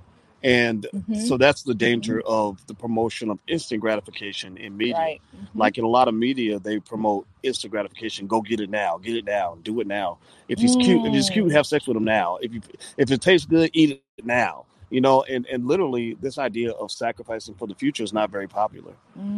And 0.43 0.87
Mhm. 0.93 1.17
so 1.29 1.37
that's 1.39 1.63
the 1.63 1.75
danger 1.75 2.21
of 2.23 2.67
the 2.67 2.75
promotion 2.75 3.31
of 3.31 3.39
instant 3.47 3.81
gratification 3.81 4.57
in 4.57 4.77
media. 4.77 4.97
Right. 4.97 5.21
Mhm. 5.37 5.49
Like 5.55 5.79
in 5.79 5.85
a 5.85 5.89
lot 5.89 6.09
of 6.09 6.15
media, 6.15 6.59
they 6.59 6.81
promote 6.81 7.27
instant 7.45 7.71
gratification. 7.71 8.27
Go 8.27 8.41
get 8.41 8.61
it 8.61 8.69
now. 8.71 8.99
Get 8.99 9.17
it 9.17 9.25
now. 9.25 9.57
Do 9.63 9.81
it 9.81 9.87
now. 9.87 10.19
If 10.49 10.59
he's 10.59 10.75
cute, 10.77 11.07
if 11.07 11.13
he's 11.13 11.31
cute, 11.31 11.47
Mm. 11.49 11.53
have 11.53 11.67
sex 11.67 11.87
with 11.87 11.97
him 11.97 12.05
now. 12.05 12.39
If 12.43 12.53
you, 12.55 12.61
if 12.97 13.11
it 13.13 13.21
tastes 13.21 13.47
good, 13.47 13.71
eat 13.73 14.03
it 14.19 14.27
now. 14.27 14.67
You 14.93 15.03
know, 15.03 15.25
and 15.25 15.47
and 15.47 15.67
literally, 15.67 16.17
this 16.21 16.39
idea 16.39 16.73
of 16.73 16.93
sacrificing 16.93 17.57
for 17.57 17.69
the 17.69 17.75
future 17.77 18.05
is 18.05 18.13
not 18.15 18.31
very 18.31 18.49
popular. 18.49 18.95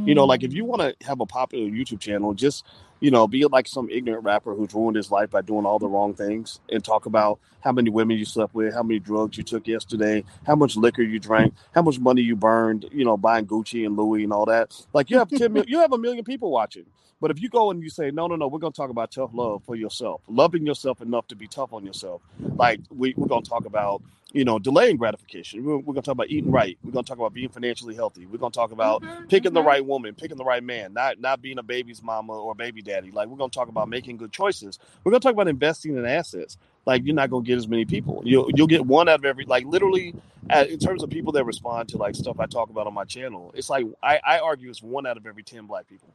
You 0.06 0.14
know, 0.16 0.26
like 0.26 0.44
if 0.44 0.52
you 0.54 0.64
Mm. 0.64 0.68
want 0.68 0.82
to 0.82 1.06
have 1.06 1.20
a 1.22 1.26
popular 1.26 1.70
YouTube 1.70 2.00
channel, 2.00 2.34
just 2.34 2.64
you 3.00 3.12
know, 3.12 3.28
be 3.28 3.44
like 3.46 3.68
some 3.68 3.90
ignorant 3.90 4.24
rapper 4.24 4.54
who's 4.54 4.74
ruined 4.74 4.96
his 4.96 5.10
life 5.12 5.30
by 5.30 5.42
doing 5.42 5.66
all 5.66 5.78
the 5.78 5.88
wrong 5.88 6.14
things, 6.14 6.60
and 6.70 6.84
talk 6.84 7.06
about 7.06 7.40
how 7.60 7.72
many 7.72 7.90
women 7.90 8.18
you 8.18 8.26
slept 8.26 8.54
with, 8.54 8.74
how 8.74 8.82
many 8.84 9.00
drugs 9.00 9.38
you 9.38 9.44
took 9.44 9.68
yesterday, 9.68 10.24
how 10.46 10.56
much 10.56 10.76
liquor 10.76 11.02
you 11.02 11.20
drank, 11.20 11.54
how 11.74 11.82
much 11.82 12.00
money 12.00 12.22
you 12.22 12.36
burned, 12.36 12.86
you 12.92 13.04
know, 13.06 13.16
buying 13.16 13.46
Gucci 13.46 13.86
and 13.86 13.96
Louis 13.96 14.24
and 14.24 14.32
all 14.34 14.46
that. 14.46 14.74
Like 14.94 15.10
you 15.10 15.18
have 15.18 15.30
ten, 15.30 15.52
mil- 15.54 15.64
you 15.68 15.80
have 15.80 15.92
a 15.94 15.98
million 15.98 16.24
people 16.24 16.50
watching. 16.52 16.86
But 17.22 17.32
if 17.32 17.42
you 17.42 17.48
go 17.50 17.70
and 17.70 17.82
you 17.82 17.90
say, 17.90 18.10
no, 18.10 18.26
no, 18.28 18.36
no, 18.36 18.48
we're 18.48 18.60
going 18.60 18.72
to 18.74 18.76
talk 18.76 18.90
about 18.90 19.12
tough 19.12 19.30
love 19.34 19.62
for 19.64 19.76
yourself, 19.76 20.22
loving 20.28 20.66
yourself 20.66 21.00
enough 21.02 21.26
to 21.28 21.36
be 21.36 21.48
tough 21.48 21.72
on 21.72 21.86
yourself. 21.86 22.22
Like 22.56 22.80
we, 22.90 23.14
we're 23.16 23.28
going 23.28 23.42
to 23.44 23.48
talk 23.50 23.64
about, 23.66 24.02
you 24.34 24.44
know, 24.44 24.58
delaying 24.60 24.98
gratification. 24.98 25.64
We're, 25.64 25.78
we're 25.78 25.94
going 25.94 26.02
to 26.02 26.02
talk 26.02 26.14
about 26.14 26.30
eating 26.30 26.52
right. 26.52 26.78
We're 26.84 26.92
going 26.92 27.06
to 27.06 27.10
talk 27.10 27.18
about 27.18 27.34
being 27.34 27.50
financially 27.50 27.96
healthy. 27.96 28.26
We're 28.26 28.38
going 28.38 28.52
to 28.52 28.58
talk 28.58 28.72
about 28.72 29.02
Mhm, 29.02 29.28
picking 29.30 29.54
the 29.54 29.62
mhm. 29.62 29.66
right 29.66 29.86
woman, 29.86 30.14
picking 30.14 30.38
the 30.38 30.44
right 30.44 30.62
man, 30.64 30.92
not 30.94 31.20
not 31.20 31.42
being 31.42 31.58
a 31.58 31.64
baby's 31.64 32.02
mama 32.02 32.34
or 32.34 32.54
baby 32.54 32.82
daddy. 32.82 33.10
Like 33.12 33.28
we're 33.28 33.38
gonna 33.38 33.50
talk 33.50 33.68
about 33.68 33.88
making 33.88 34.18
good 34.18 34.32
choices. 34.32 34.78
We're 35.04 35.12
gonna 35.12 35.20
talk 35.20 35.32
about 35.34 35.48
investing 35.48 35.96
in 35.96 36.06
assets. 36.06 36.58
Like 36.86 37.04
you're 37.04 37.14
not 37.16 37.30
gonna 37.30 37.44
get 37.44 37.58
as 37.58 37.68
many 37.68 37.84
people. 37.86 38.22
You'll 38.24 38.50
you'll 38.54 38.68
get 38.68 38.86
one 38.86 39.08
out 39.08 39.20
of 39.20 39.26
every. 39.26 39.44
Like 39.46 39.66
literally, 39.66 40.14
at, 40.50 40.70
in 40.70 40.78
terms 40.80 41.02
of 41.02 41.10
people 41.10 41.32
that 41.34 41.44
respond 41.44 41.88
to 41.90 41.98
like 41.98 42.16
stuff 42.16 42.40
I 42.40 42.46
talk 42.46 42.70
about 42.70 42.86
on 42.86 42.94
my 42.94 43.04
channel, 43.04 43.52
it's 43.56 43.70
like 43.70 43.86
I, 44.02 44.20
I 44.24 44.38
argue 44.40 44.70
it's 44.70 44.82
one 44.82 45.06
out 45.06 45.16
of 45.16 45.26
every 45.26 45.42
ten 45.44 45.66
black 45.66 45.88
people. 45.88 46.08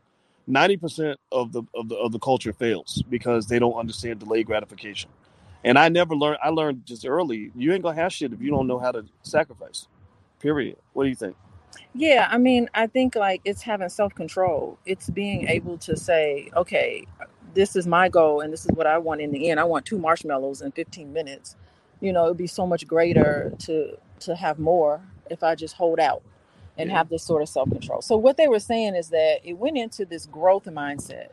Ninety 0.47 0.77
percent 0.77 1.19
of 1.31 1.51
the 1.53 1.63
of 1.75 1.89
the 1.89 1.95
of 1.97 2.11
the 2.11 2.19
culture 2.19 2.53
fails 2.53 3.03
because 3.09 3.47
they 3.47 3.59
don't 3.59 3.75
understand 3.75 4.19
delayed 4.19 4.47
gratification. 4.47 5.09
And 5.63 5.77
I 5.79 5.89
never 5.89 6.15
learned. 6.15 6.39
I 6.43 6.49
learned 6.49 6.85
just 6.85 7.05
early. 7.05 7.51
You 7.55 7.73
ain't 7.73 7.83
gonna 7.83 7.95
have 7.95 8.13
shit 8.13 8.33
if 8.33 8.41
you 8.41 8.51
don't 8.51 8.67
know 8.67 8.79
how 8.79 8.91
to 8.91 9.05
sacrifice. 9.23 9.87
Period. 10.39 10.77
What 10.93 11.05
do 11.05 11.09
you 11.09 11.15
think? 11.15 11.37
Yeah, 11.93 12.27
I 12.31 12.39
mean, 12.39 12.69
I 12.73 12.87
think 12.87 13.15
like 13.15 13.41
it's 13.45 13.63
having 13.63 13.89
self 13.89 14.15
control. 14.15 14.79
It's 14.87 15.09
being 15.11 15.41
mm-hmm. 15.41 15.51
able 15.51 15.77
to 15.79 15.97
say, 15.97 16.51
okay, 16.55 17.05
this 17.53 17.75
is 17.75 17.87
my 17.87 18.09
goal 18.09 18.41
and 18.41 18.53
this 18.53 18.65
is 18.65 18.71
what 18.73 18.87
I 18.87 18.97
want 18.99 19.21
in 19.21 19.31
the 19.31 19.51
end. 19.51 19.59
I 19.59 19.65
want 19.65 19.85
two 19.85 19.99
marshmallows 19.99 20.61
in 20.61 20.71
15 20.71 21.13
minutes. 21.13 21.57
You 22.01 22.13
know, 22.13 22.25
it'd 22.25 22.37
be 22.37 22.47
so 22.47 22.67
much 22.67 22.87
greater 22.87 23.53
to 23.61 23.97
to 24.21 24.35
have 24.35 24.59
more 24.59 25.01
if 25.29 25.43
I 25.43 25.55
just 25.55 25.75
hold 25.75 25.99
out 25.99 26.23
and 26.77 26.89
Yeah. 26.89 26.97
have 26.97 27.09
this 27.09 27.23
sort 27.23 27.43
of 27.43 27.49
self 27.49 27.69
control. 27.69 28.01
So 28.01 28.17
what 28.17 28.37
they 28.37 28.47
were 28.47 28.59
saying 28.61 28.95
is 28.95 29.09
that 29.09 29.39
it 29.43 29.53
went 29.55 29.77
into 29.77 30.05
this 30.05 30.25
growth 30.27 30.65
mindset 30.65 31.29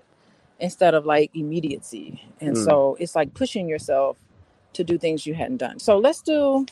instead 0.60 0.94
of 0.94 1.06
like 1.06 1.30
immediacy. 1.34 2.22
And 2.40 2.56
Mm. 2.56 2.64
so 2.64 2.96
it's 3.00 3.14
like 3.14 3.34
pushing 3.34 3.68
yourself 3.68 4.16
to 4.75 4.84
do 4.84 4.98
things 4.98 5.26
you 5.26 5.34
hadn't 5.34 5.58
done. 5.58 5.78
So 5.78 5.98
let's 5.98 6.22
do 6.22 6.66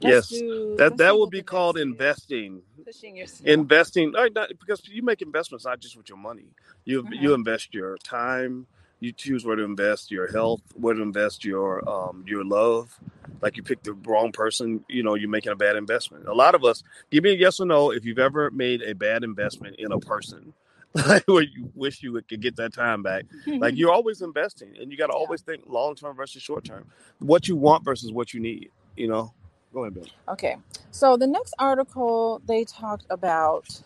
Yes, 0.00 0.30
let's 0.30 0.30
do 0.30 0.76
that 0.78 0.96
that 0.98 1.16
will 1.18 1.26
be 1.28 1.42
called 1.42 1.78
investing. 1.78 2.62
Pushing 2.84 3.16
yourself. 3.16 3.46
Investing, 3.48 4.12
right, 4.12 4.32
not, 4.32 4.50
because 4.60 4.82
you 4.88 5.02
make 5.02 5.22
investments 5.22 5.64
not 5.64 5.80
just 5.80 5.96
with 5.96 6.08
your 6.08 6.18
money. 6.18 6.46
You 6.84 7.06
you 7.12 7.30
Mhm. 7.30 7.34
invest 7.34 7.74
your 7.74 7.96
time. 7.98 8.66
You 9.00 9.12
choose 9.12 9.44
where 9.44 9.56
to 9.56 9.62
invest 9.64 10.10
your 10.10 10.28
health, 10.32 10.62
where 10.74 10.94
to 10.94 11.02
invest 11.02 11.44
your 11.44 11.88
um 11.88 12.24
your 12.26 12.44
love. 12.44 12.98
Like 13.42 13.56
you 13.56 13.62
pick 13.62 13.82
the 13.84 13.92
wrong 13.92 14.32
person, 14.32 14.84
you 14.88 15.02
know, 15.02 15.14
you're 15.14 15.28
making 15.30 15.52
a 15.52 15.56
bad 15.56 15.76
investment. 15.76 16.26
A 16.26 16.34
lot 16.34 16.54
of 16.56 16.64
us, 16.64 16.82
give 17.10 17.24
me 17.24 17.30
a 17.30 17.34
yes 17.36 17.60
or 17.60 17.66
no 17.66 17.92
if 17.92 18.04
you've 18.04 18.18
ever 18.18 18.50
made 18.50 18.82
a 18.82 18.94
bad 18.94 19.24
investment 19.24 19.76
in 19.78 19.92
a 19.92 19.98
person, 19.98 20.54
where 21.26 21.42
you 21.42 21.70
wish 21.74 22.02
you 22.02 22.20
could 22.28 22.40
get 22.40 22.56
that 22.56 22.74
time 22.74 23.02
back. 23.02 23.24
Like 23.60 23.76
you're 23.76 23.92
always 23.92 24.22
investing, 24.22 24.76
and 24.80 24.90
you 24.92 24.98
got 24.98 25.08
to 25.08 25.14
Yeah. 25.14 25.18
always 25.18 25.42
think 25.42 25.64
long 25.66 25.94
term 25.96 26.16
versus 26.16 26.42
short 26.42 26.64
term. 26.64 26.86
What 27.20 27.48
you 27.48 27.56
want 27.56 27.84
versus 27.84 28.12
what 28.12 28.34
you 28.34 28.40
need. 28.40 28.70
You 28.96 29.08
know. 29.08 29.34
Go 29.72 29.84
ahead, 29.84 29.94
Bill. 29.94 30.10
Okay. 30.28 30.56
So 30.90 31.16
the 31.16 31.26
next 31.26 31.54
article 31.58 32.42
they 32.46 32.64
talked 32.64 33.06
about 33.10 33.82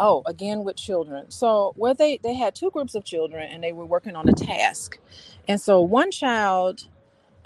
oh, 0.00 0.22
again 0.26 0.64
with 0.64 0.76
children. 0.76 1.30
So 1.30 1.74
where 1.76 1.94
they 1.94 2.18
they 2.22 2.34
had 2.34 2.54
two 2.54 2.70
groups 2.70 2.94
of 2.94 3.04
children 3.04 3.48
and 3.50 3.62
they 3.62 3.72
were 3.72 3.86
working 3.86 4.16
on 4.16 4.28
a 4.28 4.34
task. 4.34 4.98
And 5.48 5.60
so 5.60 5.82
one 5.82 6.10
child 6.10 6.88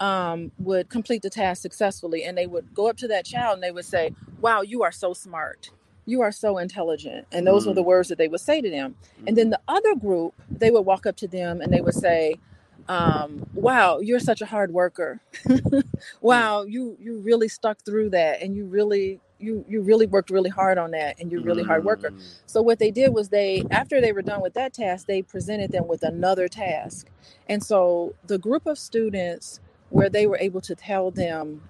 um, 0.01 0.51
would 0.59 0.89
complete 0.89 1.23
the 1.23 1.31
task 1.31 1.61
successfully 1.63 2.25
and 2.25 2.37
they 2.37 2.47
would 2.47 2.73
go 2.73 2.89
up 2.89 2.97
to 2.99 3.09
that 3.09 3.25
child 3.25 3.55
and 3.55 3.63
they 3.63 3.71
would 3.71 3.85
say, 3.85 4.13
Wow, 4.41 4.61
you 4.63 4.83
are 4.83 4.93
so 4.93 5.13
smart. 5.13 5.71
You 6.09 6.21
are 6.23 6.33
so 6.33 6.57
intelligent. 6.59 7.27
And 7.31 7.47
those 7.47 7.67
were 7.67 7.73
the 7.73 7.83
Mm, 7.83 7.85
words 7.85 8.09
that 8.09 8.19
they 8.19 8.29
would 8.29 8.41
say 8.41 8.61
to 8.61 8.71
them. 8.71 8.95
And 9.27 9.37
then 9.37 9.49
mhm, 9.49 9.51
the 9.51 9.61
other 9.69 9.95
group, 9.95 10.35
they 10.59 10.71
would 10.71 10.83
walk 10.83 11.05
up 11.07 11.17
to 11.17 11.29
them 11.29 11.61
and 11.61 11.73
they 11.73 11.81
would 11.81 11.95
say, 11.95 12.39
um, 12.89 13.45
wow, 13.55 13.99
you're 13.99 14.19
such 14.21 14.41
a 14.41 14.47
hard 14.47 14.71
worker. 14.73 15.21
mm, 16.31 16.49
wow, 16.53 16.63
you 16.63 16.97
you 17.01 17.19
really 17.19 17.49
stuck 17.49 17.79
through 17.85 18.11
that 18.11 18.41
and 18.41 18.55
you 18.55 18.65
really 18.65 19.21
you 19.39 19.65
you 19.69 19.81
really 19.81 20.07
worked 20.07 20.31
really 20.31 20.51
hard 20.51 20.77
on 20.79 20.91
that 20.91 21.19
and 21.19 21.31
you're 21.31 21.41
a 21.41 21.43
really 21.43 21.63
hard 21.63 21.85
worker. 21.85 22.11
mm. 22.11 22.35
So 22.47 22.61
what 22.61 22.79
they 22.79 22.91
did 22.91 23.13
was 23.13 23.29
they 23.29 23.63
after 23.71 24.01
they 24.01 24.13
were 24.13 24.23
done 24.23 24.41
with 24.41 24.55
that 24.55 24.73
task, 24.73 25.07
they 25.07 25.23
presented 25.23 25.71
them 25.71 25.87
with 25.87 26.03
another 26.03 26.49
task. 26.49 27.07
And 27.47 27.63
so 27.63 28.15
the 28.25 28.39
group 28.39 28.67
of 28.67 28.79
students 28.79 29.61
where 29.89 30.09
they 30.09 30.27
were 30.27 30.37
able 30.39 30.61
to 30.61 30.75
tell 30.75 31.11
them, 31.11 31.63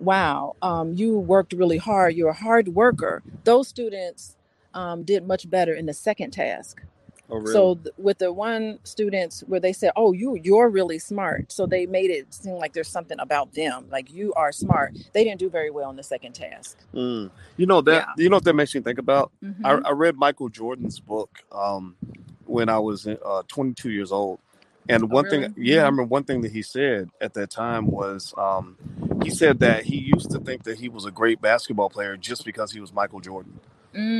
wow, 0.00 0.56
um, 0.62 0.94
you 0.94 1.18
worked 1.18 1.52
really 1.52 1.78
hard, 1.78 2.14
you're 2.14 2.30
a 2.30 2.34
hard 2.34 2.68
worker, 2.68 3.22
those 3.44 3.68
students 3.68 4.36
um, 4.74 5.02
did 5.02 5.26
much 5.26 5.48
better 5.48 5.74
in 5.74 5.86
the 5.86 5.94
second 5.94 6.30
task. 6.32 6.82
Oh, 7.30 7.36
really? 7.36 7.52
So 7.52 7.74
th- 7.74 7.94
with 7.98 8.18
the 8.18 8.32
one 8.32 8.78
students 8.84 9.40
where 9.46 9.60
they 9.60 9.72
said, 9.74 9.92
"Oh, 9.96 10.12
you 10.12 10.38
you're 10.42 10.70
really 10.70 10.98
smart," 10.98 11.52
so 11.52 11.66
they 11.66 11.84
made 11.84 12.10
it 12.10 12.32
seem 12.32 12.54
like 12.54 12.72
there's 12.72 12.88
something 12.88 13.20
about 13.20 13.52
them, 13.52 13.86
like 13.90 14.10
you 14.10 14.32
are 14.34 14.50
smart. 14.50 14.94
They 15.12 15.24
didn't 15.24 15.38
do 15.38 15.50
very 15.50 15.70
well 15.70 15.90
in 15.90 15.96
the 15.96 16.02
second 16.02 16.32
task. 16.32 16.78
Mm. 16.94 17.30
You 17.58 17.66
know 17.66 17.82
that. 17.82 18.08
Yeah. 18.16 18.22
You 18.22 18.30
know 18.30 18.36
what 18.36 18.44
that 18.44 18.54
makes 18.54 18.74
me 18.74 18.80
think 18.80 18.98
about. 18.98 19.30
I, 19.42 19.74
hmm 19.74 19.86
I 19.86 19.90
read 19.90 20.16
Michael 20.16 20.48
Jordan's 20.48 21.00
book 21.00 21.42
um, 21.52 21.96
when 22.46 22.70
I 22.70 22.78
was 22.78 23.06
uh, 23.06 23.42
22 23.46 23.90
years 23.90 24.10
old, 24.10 24.40
and 24.88 25.10
Oh, 25.10 25.16
one 25.16 25.26
thing, 25.26 25.46
yeah, 25.56 25.82
I 25.82 25.86
hmm 25.86 25.86
remember 25.86 26.04
one 26.04 26.24
thing 26.24 26.42
that 26.42 26.52
he 26.52 26.62
said 26.62 27.10
at 27.20 27.34
that 27.34 27.50
time 27.50 27.86
was 27.86 28.34
um, 28.38 28.78
he 29.22 29.30
said 29.30 29.60
that 29.60 29.84
he 29.84 29.96
used 29.96 30.30
to 30.32 30.38
think 30.40 30.64
that 30.64 30.78
he 30.78 30.88
was 30.88 31.04
a 31.06 31.10
great 31.12 31.40
basketball 31.40 31.90
player 31.90 32.16
just 32.16 32.44
because 32.44 32.72
he 32.72 32.80
was 32.80 32.92
Michael 32.92 33.20
Jordan, 33.20 33.60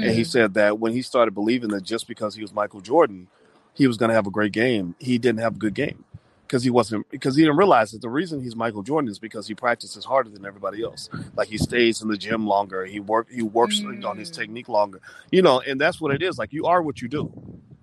and 0.02 0.12
he 0.14 0.22
Mm. 0.22 0.26
said 0.26 0.54
that 0.54 0.78
when 0.78 0.92
he 0.92 1.02
started 1.02 1.34
believing 1.34 1.70
that 1.70 1.82
just 1.84 2.08
because 2.08 2.34
he 2.34 2.42
was 2.42 2.52
Michael 2.54 2.80
Jordan, 2.80 3.28
he 3.74 3.86
was 3.86 3.96
going 3.96 4.10
to 4.10 4.14
have 4.14 4.26
a 4.26 4.30
great 4.32 4.52
game, 4.52 4.94
he 4.98 5.18
didn't 5.18 5.40
have 5.40 5.56
a 5.56 5.58
good 5.58 5.74
game 5.74 6.04
because 6.46 6.62
he 6.64 6.70
wasn't 6.70 7.08
because 7.10 7.36
he 7.36 7.42
didn't 7.42 7.58
realize 7.58 7.92
that 7.92 8.02
the 8.02 8.08
reason 8.10 8.42
he's 8.42 8.56
Michael 8.56 8.82
Jordan 8.82 9.10
is 9.10 9.18
because 9.18 9.48
he 9.48 9.54
practices 9.54 10.04
harder 10.04 10.30
than 10.30 10.46
everybody 10.46 10.82
else. 10.82 11.08
Like 11.36 11.48
he 11.48 11.58
stays 11.58 12.02
in 12.02 12.08
the 12.08 12.18
gym 12.18 12.46
longer, 12.46 12.84
he 12.86 13.00
work 13.00 13.28
he 13.30 13.42
works 13.42 13.84
on 14.04 14.18
his 14.18 14.30
Mm. 14.30 14.34
technique 14.34 14.68
longer, 14.68 15.00
you 15.30 15.42
know, 15.42 15.60
and 15.60 15.80
that's 15.80 16.00
what 16.00 16.12
it 16.14 16.22
is. 16.22 16.38
Like 16.38 16.52
you 16.52 16.66
are 16.66 16.82
what 16.82 17.02
you 17.02 17.08
do. 17.08 17.32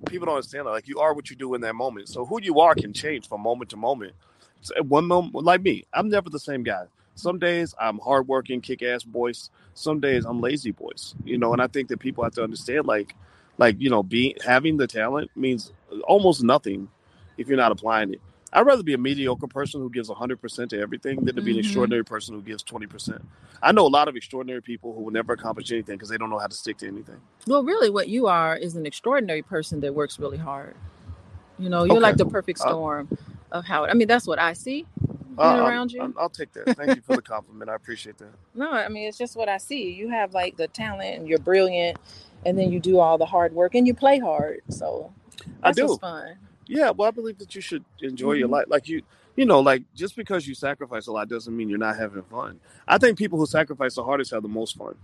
People 0.05 0.27
don't 0.27 0.35
understand 0.35 0.65
that. 0.67 0.71
Like 0.71 0.87
you 0.87 0.99
are 0.99 1.13
what 1.13 1.29
you 1.29 1.35
do 1.35 1.53
in 1.55 1.61
that 1.61 1.75
moment. 1.75 2.09
So 2.09 2.25
who 2.25 2.41
you 2.41 2.59
are 2.59 2.75
can 2.75 2.93
change 2.93 3.27
from 3.27 3.41
moment 3.41 3.69
to 3.71 3.77
moment. 3.77 4.13
So 4.61 4.73
one 4.83 5.05
moment, 5.05 5.35
like 5.45 5.61
me, 5.61 5.85
I'm 5.93 6.09
never 6.09 6.29
the 6.29 6.39
same 6.39 6.63
guy. 6.63 6.85
Some 7.15 7.39
days 7.39 7.73
I'm 7.79 7.99
hardworking, 7.99 8.61
kick 8.61 8.81
ass 8.83 9.03
boys. 9.03 9.49
Some 9.73 9.99
days 9.99 10.25
I'm 10.25 10.41
lazy 10.41 10.71
boys. 10.71 11.15
You 11.23 11.37
know, 11.37 11.53
and 11.53 11.61
I 11.61 11.67
think 11.67 11.89
that 11.89 11.99
people 11.99 12.23
have 12.23 12.33
to 12.33 12.43
understand, 12.43 12.85
like, 12.85 13.15
like 13.57 13.79
you 13.79 13.89
know, 13.89 14.03
being 14.03 14.35
having 14.45 14.77
the 14.77 14.87
talent 14.87 15.31
means 15.35 15.71
almost 16.07 16.43
nothing 16.43 16.89
if 17.37 17.47
you're 17.47 17.57
not 17.57 17.71
applying 17.71 18.13
it. 18.13 18.21
I'd 18.55 18.67
rather 18.67 18.83
be 18.83 18.95
a 18.95 18.99
mediocre 18.99 19.47
person 19.47 19.81
who 19.81 19.91
gives 19.91 20.09
100% 20.09 20.69
to 20.71 20.79
everything 20.81 21.25
than 21.25 21.37
to 21.37 21.43
be 21.43 21.53
an 21.53 21.57
hmm 21.57 21.59
extraordinary 21.59 22.05
person 22.05 22.35
who 22.35 22.43
gives 22.43 22.63
20%. 22.63 23.21
I 23.63 23.73
know 23.73 23.87
a 23.87 23.89
lot 23.89 24.09
of 24.09 24.17
extraordinary 24.17 24.63
people 24.63 24.93
who 24.95 25.03
will 25.03 25.13
never 25.13 25.33
accomplish 25.33 25.71
anything 25.71 25.95
because 25.97 26.09
they 26.09 26.17
don't 26.17 26.31
know 26.31 26.39
how 26.39 26.47
to 26.47 26.55
stick 26.55 26.79
to 26.79 26.87
anything. 26.87 27.21
Well, 27.47 27.63
really, 27.63 27.91
what 27.91 28.09
you 28.09 28.27
are 28.27 28.57
is 28.57 28.75
an 28.77 28.85
extraordinary 28.87 29.43
person 29.43 29.81
that 29.81 29.93
works 29.95 30.19
really 30.19 30.37
hard. 30.39 30.75
You 31.59 31.69
know, 31.69 31.85
you're 31.85 32.01
like 32.01 32.17
the 32.17 32.25
perfect 32.25 32.59
I'll, 32.61 32.71
storm 32.71 33.09
of 33.51 33.65
how. 33.65 33.85
I 33.85 33.93
mean, 33.95 34.07
that's 34.09 34.27
what 34.27 34.39
I 34.39 34.53
see 34.53 34.85
I'll, 35.39 35.67
around 35.67 35.91
you. 35.93 36.01
I'll, 36.17 36.23
I'll 36.23 36.29
take 36.29 36.53
that. 36.53 36.71
Thank 36.77 36.95
you 36.95 37.01
for 37.01 37.15
the 37.15 37.21
compliment. 37.23 37.69
I 37.71 37.75
appreciate 37.75 38.17
that. 38.19 38.33
No, 38.55 38.71
I 38.71 38.89
mean 38.89 39.07
it's 39.07 39.17
just 39.17 39.35
what 39.37 39.49
I 39.49 39.57
see. 39.57 39.91
You 39.91 40.09
have 40.09 40.33
like 40.33 40.57
the 40.57 40.67
talent 40.67 41.17
and 41.19 41.27
you're 41.27 41.39
brilliant, 41.39 41.97
and 42.45 42.57
then 42.57 42.71
you 42.71 42.79
do 42.79 42.99
all 42.99 43.17
the 43.17 43.25
hard 43.25 43.53
work 43.53 43.75
and 43.75 43.87
you 43.87 43.93
play 43.93 44.19
hard. 44.19 44.61
So 44.69 45.13
I 45.63 45.71
do. 45.71 45.99
fun. 45.99 46.37
Yeah, 46.67 46.91
well, 46.91 47.07
I 47.07 47.11
believe 47.11 47.37
that 47.39 47.55
you 47.55 47.61
should 47.61 47.85
enjoy 48.01 48.33
your 48.33 48.47
hmm 48.47 48.53
life. 48.53 48.65
Like 48.67 48.87
you, 48.87 49.03
you 49.35 49.45
know, 49.45 49.59
like 49.59 49.83
just 49.95 50.15
because 50.15 50.47
you 50.47 50.55
sacrifice 50.55 51.07
a 51.07 51.11
lot 51.11 51.29
doesn't 51.29 51.55
mean 51.55 51.69
you're 51.69 51.77
not 51.79 51.97
having 51.97 52.23
fun. 52.23 52.59
I 52.87 52.97
think 52.97 53.17
people 53.17 53.37
who 53.39 53.45
sacrifice 53.45 53.95
the 53.95 54.03
hardest 54.03 54.31
have 54.31 54.43
the 54.43 54.49
most 54.49 54.77
fun. 54.77 54.95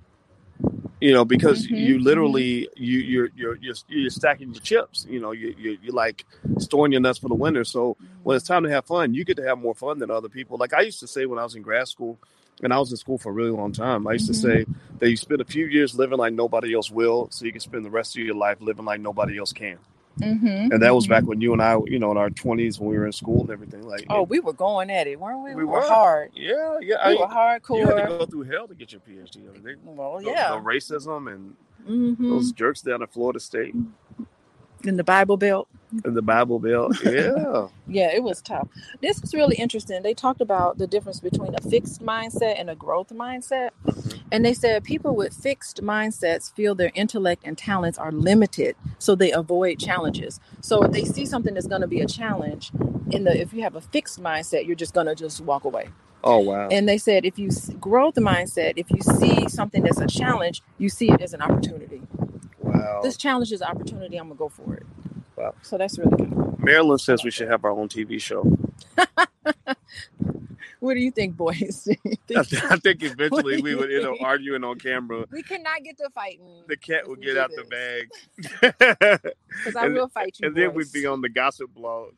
You 1.01 1.13
know, 1.13 1.25
because 1.25 1.67
hmm 1.67 1.75
you 1.75 1.97
hmm 1.97 2.03
literally 2.03 2.69
you 2.75 2.99
you're 2.99 3.29
you're 3.35 3.55
you're, 3.57 3.75
you're 3.89 4.09
stacking 4.09 4.53
your 4.53 4.61
chips. 4.61 5.05
You 5.09 5.19
know, 5.19 5.31
you 5.31 5.53
you 5.57 5.77
you're 5.81 5.93
like 5.95 6.25
storing 6.59 6.91
your 6.93 7.01
nuts 7.01 7.19
for 7.19 7.29
the 7.29 7.35
winter. 7.35 7.63
So 7.63 7.97
when 8.23 8.37
it's 8.37 8.47
time 8.47 8.63
to 8.63 8.69
have 8.71 8.85
fun, 8.85 9.13
you 9.13 9.25
get 9.25 9.37
to 9.37 9.43
have 9.43 9.57
more 9.59 9.75
fun 9.75 9.99
than 9.99 10.11
other 10.11 10.29
people. 10.29 10.57
Like 10.57 10.73
I 10.73 10.81
used 10.81 10.99
to 11.01 11.07
say 11.07 11.25
when 11.25 11.39
I 11.39 11.43
was 11.43 11.55
in 11.55 11.63
grad 11.63 11.87
school, 11.87 12.19
and 12.63 12.73
I 12.73 12.79
was 12.79 12.91
in 12.91 12.97
school 12.97 13.17
for 13.17 13.29
a 13.29 13.33
really 13.33 13.51
long 13.51 13.71
time. 13.73 14.07
I 14.07 14.13
used 14.13 14.27
to 14.27 14.33
hmm 14.33 14.41
say 14.41 14.65
that 14.99 15.09
you 15.09 15.17
spend 15.17 15.41
a 15.41 15.45
few 15.45 15.65
years 15.67 15.95
living 15.95 16.17
like 16.19 16.33
nobody 16.33 16.73
else 16.73 16.91
will, 16.91 17.29
so 17.31 17.45
you 17.45 17.51
can 17.51 17.61
spend 17.61 17.85
the 17.85 17.89
rest 17.91 18.17
of 18.17 18.23
your 18.23 18.35
life 18.35 18.57
living 18.61 18.85
like 18.85 19.01
nobody 19.01 19.37
else 19.39 19.53
can. 19.53 19.79
Hmm 20.19 20.69
And 20.71 20.81
that 20.81 20.95
was 20.95 21.07
back 21.07 21.23
hmm 21.23 21.29
when 21.29 21.41
you 21.41 21.53
and 21.53 21.61
I, 21.61 21.77
you 21.87 21.99
know, 21.99 22.11
in 22.11 22.17
our 22.17 22.29
twenties 22.29 22.79
when 22.79 22.89
we 22.89 22.97
were 22.97 23.05
in 23.05 23.11
school 23.11 23.41
and 23.41 23.49
everything. 23.51 23.83
Like 23.83 24.07
Oh, 24.09 24.23
we 24.23 24.39
were 24.39 24.53
going 24.53 24.89
at 24.91 25.07
it, 25.07 25.19
weren't 25.19 25.43
we? 25.43 25.51
we 25.51 25.57
We 25.57 25.65
were 25.65 25.73
were, 25.73 25.81
hard. 25.81 26.31
yeah, 26.35 26.77
yeah. 26.81 26.97
I 27.01 27.09
We 27.09 27.15
were 27.17 27.27
hardcore. 27.27 27.77
you 27.79 27.87
had 27.87 27.95
to 27.95 28.17
go 28.19 28.25
through 28.25 28.43
hell 28.43 28.67
to 28.67 28.75
get 28.75 28.91
your 28.91 29.01
PhD. 29.01 29.37
I 29.49 29.53
mean, 29.53 29.63
they, 29.63 29.75
Well, 29.83 30.17
the, 30.19 30.23
the 30.25 30.61
racism 30.61 31.33
and 31.33 31.55
hmm 31.85 32.13
those 32.29 32.51
jerks 32.51 32.81
down 32.81 33.01
at 33.03 33.11
Florida 33.11 33.39
State 33.39 33.75
In 34.83 34.97
the 34.97 35.03
Bible 35.03 35.37
Belt. 35.37 35.67
In 36.05 36.13
the 36.13 36.21
Bible 36.21 36.59
Belt. 36.59 36.95
Yeah. 37.03 37.67
Yeah, 37.87 38.11
it 38.13 38.23
was 38.23 38.41
tough. 38.41 38.69
This 39.01 39.21
was 39.21 39.33
really 39.33 39.57
interesting. 39.57 40.01
They 40.03 40.13
talked 40.13 40.41
about 40.41 40.77
the 40.77 40.87
difference 40.87 41.19
between 41.19 41.55
a 41.55 41.61
fixed 41.61 42.01
mindset 42.01 42.55
and 42.59 42.69
a 42.69 42.75
growth 42.75 43.09
mindset. 43.09 43.71
Mhm. 43.85 44.20
And 44.31 44.45
they 44.45 44.53
said 44.53 44.83
people 44.83 45.15
with 45.15 45.33
fixed 45.33 45.83
mindsets 45.83 46.53
feel 46.53 46.73
their 46.73 46.91
intellect 46.93 47.43
and 47.45 47.57
talents 47.57 47.97
are 47.97 48.11
limited, 48.11 48.75
so 48.97 49.13
they 49.15 49.31
avoid 49.31 49.79
challenges. 49.79 50.39
So 50.61 50.83
if 50.83 50.91
they 50.91 51.03
see 51.03 51.25
something 51.25 51.53
that's 51.53 51.67
going 51.67 51.81
to 51.81 51.87
be 51.87 51.99
a 51.99 52.07
challenge, 52.07 52.71
in 53.11 53.25
the 53.25 53.39
if 53.39 53.53
you 53.53 53.61
have 53.63 53.75
a 53.75 53.81
fixed 53.81 54.21
mindset, 54.21 54.65
you're 54.65 54.75
just 54.75 54.93
going 54.93 55.07
to 55.07 55.15
just 55.15 55.41
walk 55.41 55.65
away. 55.65 55.89
Oh 56.23 56.39
wow. 56.39 56.67
And 56.69 56.87
they 56.87 56.97
said 56.97 57.25
if 57.25 57.37
you 57.37 57.49
grow 57.79 58.11
the 58.11 58.21
mindset, 58.21 58.73
if 58.75 58.89
you 58.91 59.01
see 59.01 59.49
something 59.49 59.83
that's 59.83 59.99
a 59.99 60.07
challenge, 60.07 60.61
you 60.77 60.87
see 60.89 61.09
it 61.11 61.21
as 61.21 61.33
an 61.33 61.41
opportunity. 61.41 62.01
Wow. 62.59 63.01
This 63.03 63.17
challenge 63.17 63.51
is 63.51 63.61
an 63.61 63.67
opportunity. 63.67 64.17
I'm 64.17 64.27
gonna 64.27 64.37
go 64.37 64.49
for 64.49 64.75
it. 64.75 64.83
Wow. 65.35 65.55
So 65.61 65.77
that's 65.77 65.97
really 65.97 66.15
good. 66.15 66.59
Marilyn 66.59 66.99
says 66.99 67.23
we 67.23 67.31
should 67.31 67.49
have 67.49 67.65
our 67.65 67.71
own 67.71 67.89
TV 67.89 68.21
show. 68.21 68.45
What 70.81 70.95
do 70.95 71.01
you 71.01 71.11
think, 71.11 71.37
Boyce? 71.37 71.85
Do 72.27 72.35
you 72.35 72.41
I, 72.41 72.43
think, 72.43 72.71
I 72.71 72.77
think 72.77 73.03
eventually 73.03 73.57
we 73.57 73.75
would 73.75 73.91
end 73.91 74.05
up 74.05 74.17
arguing 74.21 74.63
on 74.65 74.79
camera. 74.79 75.25
We 75.31 75.43
cannot 75.43 75.83
get 75.83 75.97
to 75.99 76.09
fighting 76.11 76.63
The 76.67 76.77
cat 76.77 77.07
would 77.09 77.21
get 77.21 77.37
out 77.37 77.51
the 77.55 77.65
bag. 77.65 78.09
Because 79.63 79.75
I 79.77 79.87
and 79.87 79.95
will 79.95 80.09
fight 80.09 80.37
you, 80.39 80.47
and 80.47 80.55
then 80.57 80.73
we'd 80.73 80.91
be 80.93 81.05
on 81.07 81.21
the 81.21 81.29
gossip 81.29 81.73
blog. 81.75 82.13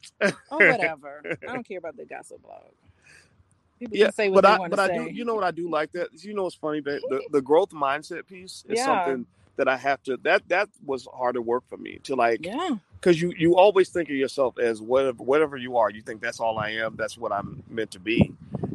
Oh, 0.51 0.63
whatever. 0.63 1.25
I 1.47 1.53
don't 1.53 1.67
care 1.67 1.79
about 1.79 1.97
the 1.97 2.05
gossip 2.05 2.41
blog. 2.43 2.71
People 3.79 3.97
Yeah, 3.97 4.05
can 4.05 4.13
say 4.13 4.29
what 4.29 4.41
but 4.41 4.45
they 4.45 4.53
I 4.53 4.55
want 4.55 4.71
but 4.71 4.79
to 4.79 4.81
I 4.81 4.87
do 4.89 5.03
you 5.13 5.25
know 5.25 5.35
what 5.35 5.43
I 5.45 5.51
do 5.51 5.69
like 5.69 5.91
that 5.93 6.09
you 6.23 6.33
know 6.33 6.43
what's 6.43 6.55
funny 6.55 6.81
babe? 6.81 7.01
the 7.09 7.21
the 7.31 7.41
growth 7.41 7.71
mindset 7.71 8.27
piece 8.27 8.65
is 8.69 8.77
Yeah. 8.77 8.85
something 8.85 9.25
that 9.57 9.67
I 9.67 9.77
have 9.77 10.03
to 10.03 10.17
that 10.23 10.47
that 10.49 10.69
was 10.85 11.07
harder 11.13 11.41
work 11.41 11.63
for 11.69 11.77
me 11.77 11.99
to 12.03 12.15
like 12.15 12.41
Yeah. 12.45 12.75
because 12.99 13.21
you 13.21 13.33
you 13.37 13.55
always 13.57 13.89
think 13.89 14.09
of 14.09 14.15
yourself 14.15 14.57
as 14.59 14.81
whatever 14.81 15.23
whatever 15.23 15.57
you 15.57 15.77
are 15.77 15.89
you 15.91 16.01
think 16.01 16.21
that's 16.21 16.39
all 16.39 16.59
I 16.59 16.71
am 16.71 16.95
that's 16.97 17.17
what 17.17 17.31
I'm 17.31 17.63
meant 17.69 17.91
to 17.91 17.99
be 17.99 18.33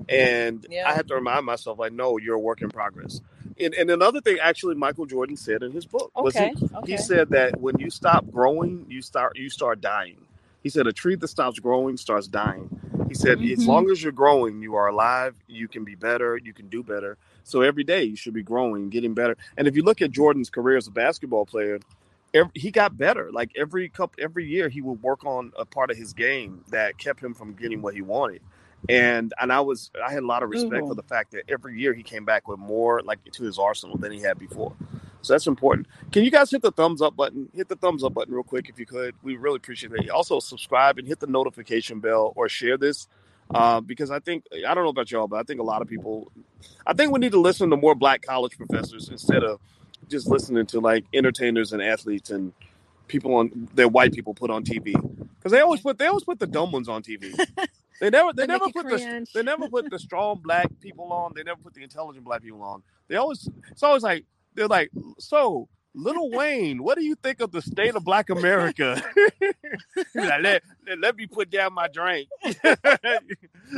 and 0.08 0.66
I 0.86 0.94
have 0.94 1.06
to 1.08 1.14
remind 1.14 1.44
myself 1.46 1.78
like 1.78 1.92
no 1.92 2.18
you're 2.18 2.36
a 2.36 2.40
work 2.40 2.62
in 2.62 2.70
progress. 2.70 3.20
And, 3.60 3.74
and 3.74 3.90
another 3.90 4.20
thing 4.20 4.38
actually 4.40 4.74
Michael 4.76 5.06
Jordan 5.06 5.36
said 5.36 5.62
in 5.62 5.72
his 5.72 5.84
book 5.86 6.12
was 6.22 6.34
he 6.34 6.40
Okay. 6.76 6.92
he 6.92 6.96
said 6.98 7.30
that 7.30 7.60
when 7.60 7.78
you 7.78 7.90
stop 7.90 8.30
growing 8.30 8.86
you 8.88 9.02
start 9.02 9.36
you 9.36 9.50
start 9.50 9.80
dying. 9.80 10.18
He 10.62 10.68
said 10.70 10.86
a 10.86 10.92
tree 10.92 11.14
that 11.16 11.28
stops 11.28 11.58
growing 11.60 11.96
starts 11.96 12.26
dying. 12.28 12.68
He 13.08 13.14
said 13.14 13.38
as 13.40 13.58
Mhm. 13.60 13.66
long 13.66 13.90
as 13.90 14.02
you're 14.02 14.12
growing 14.12 14.62
you 14.62 14.74
are 14.76 14.88
alive 14.88 15.34
you 15.46 15.68
can 15.68 15.84
be 15.84 15.94
better 15.94 16.36
you 16.36 16.52
can 16.52 16.68
do 16.68 16.82
better. 16.82 17.16
So 17.44 17.62
every 17.62 17.84
day 17.84 18.04
you 18.04 18.16
should 18.16 18.34
be 18.34 18.42
growing 18.42 18.90
getting 18.90 19.14
better. 19.14 19.36
And 19.56 19.66
if 19.66 19.76
you 19.76 19.82
look 19.82 20.00
at 20.02 20.10
jordan's 20.10 20.50
career 20.50 20.76
as 20.76 20.86
a 20.86 20.90
basketball 20.92 21.46
player 21.46 21.80
every, 22.34 22.50
he 22.54 22.70
got 22.70 22.96
better. 22.98 23.30
Like 23.32 23.50
every 23.56 23.88
couple 23.88 24.22
every 24.22 24.46
year 24.46 24.68
he 24.68 24.80
would 24.82 25.02
work 25.02 25.24
on 25.24 25.52
a 25.58 25.64
part 25.64 25.90
of 25.90 25.96
his 25.96 26.12
game 26.12 26.62
that 26.68 26.98
kept 26.98 27.20
him 27.22 27.34
from 27.34 27.54
getting 27.54 27.80
what 27.82 27.94
he 27.94 28.02
wanted 28.02 28.42
and 28.88 29.34
and 29.40 29.52
i 29.52 29.60
was 29.60 29.90
i 30.06 30.12
had 30.12 30.22
a 30.22 30.26
lot 30.26 30.42
of 30.42 30.50
respect 30.50 30.86
for 30.86 30.94
the 30.94 31.02
fact 31.02 31.32
that 31.32 31.42
every 31.48 31.78
year 31.78 31.92
he 31.92 32.02
came 32.02 32.24
back 32.24 32.46
with 32.48 32.58
more 32.58 33.02
like 33.02 33.18
to 33.32 33.42
his 33.42 33.58
arsenal 33.58 33.96
than 33.96 34.12
he 34.12 34.20
had 34.20 34.38
before. 34.38 34.74
So 35.20 35.34
that's 35.34 35.48
important. 35.48 35.88
Can 36.12 36.22
you 36.22 36.30
guys 36.30 36.50
hit 36.50 36.62
the 36.62 36.70
thumbs 36.70 37.02
up 37.02 37.16
button 37.16 37.48
hit 37.52 37.68
the 37.68 37.76
thumbs 37.76 38.04
up 38.04 38.14
button 38.14 38.32
real 38.32 38.44
quick 38.44 38.68
if 38.68 38.78
you 38.78 38.86
could? 38.86 39.14
We 39.22 39.36
really 39.36 39.56
appreciate 39.56 39.92
it 39.92 40.10
also 40.10 40.38
subscribe 40.38 40.98
and 40.98 41.08
hit 41.08 41.18
the 41.18 41.26
notification 41.26 42.00
bell 42.00 42.32
or 42.36 42.48
share 42.48 42.78
this 42.78 43.08
uh, 43.54 43.80
because 43.80 44.10
I 44.10 44.20
think 44.20 44.44
I 44.52 44.74
don't 44.74 44.84
know 44.84 44.90
about 44.90 45.10
y'all, 45.10 45.26
but 45.26 45.38
I 45.38 45.42
think 45.42 45.60
a 45.60 45.64
lot 45.64 45.82
of 45.82 45.88
people, 45.88 46.30
I 46.86 46.92
think 46.92 47.12
we 47.12 47.18
need 47.18 47.32
to 47.32 47.40
listen 47.40 47.70
to 47.70 47.76
more 47.76 47.94
black 47.94 48.22
college 48.22 48.56
professors 48.56 49.08
instead 49.08 49.42
of 49.42 49.60
just 50.08 50.26
listening 50.26 50.66
to 50.66 50.80
like 50.80 51.04
entertainers 51.14 51.72
and 51.72 51.82
athletes 51.82 52.30
and 52.30 52.52
people 53.06 53.34
on 53.36 53.68
that 53.74 53.90
white 53.90 54.12
people 54.12 54.34
put 54.34 54.50
on 54.50 54.64
TV 54.64 54.92
because 55.36 55.52
they 55.52 55.60
always 55.60 55.80
put 55.80 55.98
they 55.98 56.06
always 56.06 56.24
put 56.24 56.38
the 56.38 56.46
dumb 56.46 56.72
ones 56.72 56.88
on 56.88 57.02
TV. 57.02 57.34
They 58.00 58.10
never 58.10 58.32
they 58.32 58.46
never 58.46 58.70
put 58.70 58.88
the 58.88 59.26
they 59.34 59.42
never 59.42 59.68
put 59.68 59.90
the 59.90 59.98
strong 59.98 60.40
black 60.42 60.68
people 60.80 61.12
on. 61.12 61.32
They 61.34 61.42
never 61.42 61.60
put 61.60 61.74
the 61.74 61.82
intelligent 61.82 62.24
black 62.24 62.42
people 62.42 62.62
on. 62.62 62.82
They 63.08 63.16
always 63.16 63.48
it's 63.70 63.82
always 63.82 64.02
like 64.02 64.24
they're 64.54 64.68
like 64.68 64.90
so. 65.18 65.68
Little 65.94 66.30
Wayne, 66.38 66.82
what 66.82 66.96
do 66.96 67.04
you 67.04 67.16
think 67.16 67.40
of 67.40 67.50
the 67.50 67.62
state 67.62 67.96
of 67.96 68.04
Black 68.04 68.30
America? 68.30 69.02
Like, 70.14 70.42
let, 70.42 70.62
let, 70.86 70.98
let 71.00 71.16
me 71.16 71.26
put 71.26 71.50
down 71.50 71.72
my 71.74 71.88
drink. 71.88 72.28
Wait, 72.44 72.54
what 72.64 72.74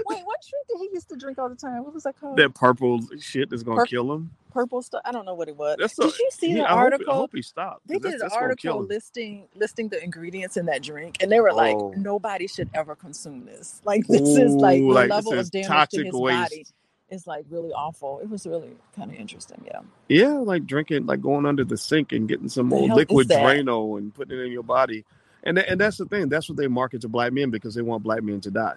drink 0.07 0.67
did 0.69 0.79
he 0.81 0.89
used 0.93 1.09
to 1.11 1.17
drink 1.17 1.39
all 1.39 1.49
the 1.49 1.55
time? 1.57 1.85
What 1.85 1.95
was 1.95 2.03
that 2.05 2.17
called? 2.21 2.37
that 2.37 2.55
purple 2.55 3.01
shit 3.21 3.53
is 3.53 3.63
gonna 3.63 3.81
Pur- 3.81 3.87
kill 3.87 4.13
him. 4.13 4.31
Purple 4.51 4.83
stuff. 4.83 5.03
I 5.05 5.13
don't 5.13 5.25
know 5.25 5.35
what 5.35 5.49
it 5.49 5.57
was. 5.57 5.77
That's 5.79 5.95
did 5.97 6.19
you 6.19 6.29
see 6.33 6.49
he- 6.49 6.55
the 6.55 6.65
I 6.65 6.69
hope- 6.71 6.79
article? 6.79 7.13
I 7.13 7.17
hope 7.17 7.31
he 7.35 7.43
stopped. 7.43 7.87
they 7.87 7.99
did 7.99 8.15
an 8.15 8.19
that's 8.21 8.35
gonna 8.35 8.57
kill 8.57 8.73
article 8.75 8.83
listing 8.95 9.49
listing 9.55 9.89
the 9.89 10.03
ingredients 10.03 10.57
in 10.57 10.67
that 10.67 10.83
drink, 10.83 11.17
and 11.23 11.31
they 11.31 11.41
were 11.41 11.53
like, 11.53 11.77
Oh. 11.77 11.95
nobody 11.97 12.47
should 12.47 12.69
ever 12.75 12.95
consume 12.97 13.45
this. 13.47 13.81
Like 13.85 14.07
this 14.07 14.21
is 14.37 14.55
like 14.55 14.81
the 14.81 14.89
like, 14.89 15.11
level 15.11 15.39
of 15.39 15.51
damage 15.51 15.91
to 15.91 16.05
his 16.05 16.13
waste. 16.15 16.51
body 16.51 16.67
is 17.11 17.27
like 17.27 17.45
really 17.51 17.73
awful. 17.73 18.21
It 18.21 18.31
was 18.31 18.47
really 18.47 18.77
kind 18.95 19.11
of 19.11 19.17
interesting. 19.17 19.63
Yeah. 19.67 19.81
Yeah, 20.09 20.35
like 20.39 20.67
drinking, 20.67 21.07
like 21.07 21.21
going 21.21 21.45
under 21.47 21.65
the 21.65 21.77
sink 21.77 22.13
and 22.13 22.29
getting 22.29 22.49
some 22.49 22.69
The 22.69 22.77
more 22.77 22.89
liquid? 22.97 23.29
Drano 23.29 23.99
and 23.99 24.15
putting 24.15 24.39
it 24.39 24.43
in 24.43 24.53
your 24.53 24.63
body. 24.63 25.05
And 25.43 25.57
tha- 25.57 25.69
and 25.69 25.81
that's 25.81 25.97
the 25.97 26.05
thing. 26.05 26.29
That's 26.29 26.49
what 26.49 26.57
they 26.59 26.69
market 26.69 27.01
to 27.01 27.09
black 27.09 27.33
men 27.33 27.51
because 27.51 27.75
they 27.75 27.83
want 27.83 28.03
black 28.05 28.23
men 28.23 28.41
to 28.43 28.51
die. 28.51 28.75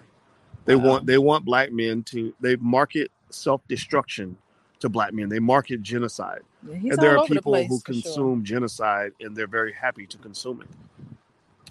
They 0.64 0.74
Wow. 0.76 0.84
want 0.84 1.06
they 1.06 1.18
want 1.18 1.44
black 1.44 1.70
men 1.72 2.02
to 2.04 2.34
they 2.40 2.56
market 2.56 3.12
self 3.30 3.60
destruction 3.68 4.36
to 4.84 4.88
black 4.88 5.12
men. 5.12 5.28
They 5.28 5.40
market 5.40 5.82
genocide. 5.82 6.42
Yeah, 6.66 6.92
and 6.92 6.98
there 6.98 7.14
are 7.14 7.18
over 7.18 7.34
the 7.34 7.40
people 7.40 7.52
place 7.52 7.68
who 7.68 7.80
for 7.80 7.92
sure. 7.92 8.02
consume 8.02 8.44
genocide 8.44 9.12
and 9.20 9.36
they're 9.36 9.46
very 9.46 9.72
happy 9.72 10.06
to 10.06 10.18
consume 10.18 10.62
it. 10.62 10.68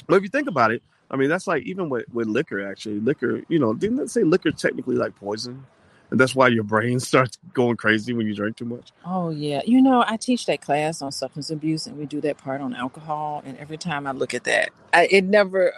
But 0.07 0.17
if 0.17 0.23
you 0.23 0.29
think 0.29 0.47
about 0.47 0.71
it, 0.71 0.83
I 1.09 1.15
mean 1.15 1.29
that's 1.29 1.47
like 1.47 1.63
even 1.63 1.89
with, 1.89 2.05
with 2.11 2.27
liquor 2.27 2.67
actually. 2.67 2.99
Liquor, 2.99 3.41
you 3.47 3.59
know, 3.59 3.73
didn't 3.73 3.97
they 3.97 4.07
say 4.07 4.23
liquor 4.23 4.51
technically 4.51 4.95
like 4.95 5.15
poison? 5.15 5.65
And 6.11 6.19
that's 6.19 6.35
why 6.35 6.47
your 6.49 6.63
brain 6.63 6.99
starts 7.11 7.37
going 7.53 7.77
crazy 7.77 8.13
when 8.13 8.27
you 8.27 8.35
drink 8.35 8.57
too 8.57 8.65
much. 8.65 8.91
Oh 9.05 9.29
yeah, 9.29 9.61
you 9.65 9.81
know 9.81 10.03
I 10.07 10.17
teach 10.17 10.45
that 10.47 10.61
class 10.61 11.01
on 11.01 11.11
substance 11.11 11.49
abuse, 11.49 11.87
and 11.87 11.97
we 11.97 12.05
do 12.05 12.21
that 12.21 12.37
part 12.37 12.61
on 12.61 12.75
alcohol. 12.75 13.41
And 13.45 13.57
every 13.57 13.77
time 13.77 14.05
I 14.05 14.11
look 14.11 14.33
at 14.33 14.43
that, 14.43 14.69
I, 14.93 15.07
it 15.09 15.23
never, 15.23 15.73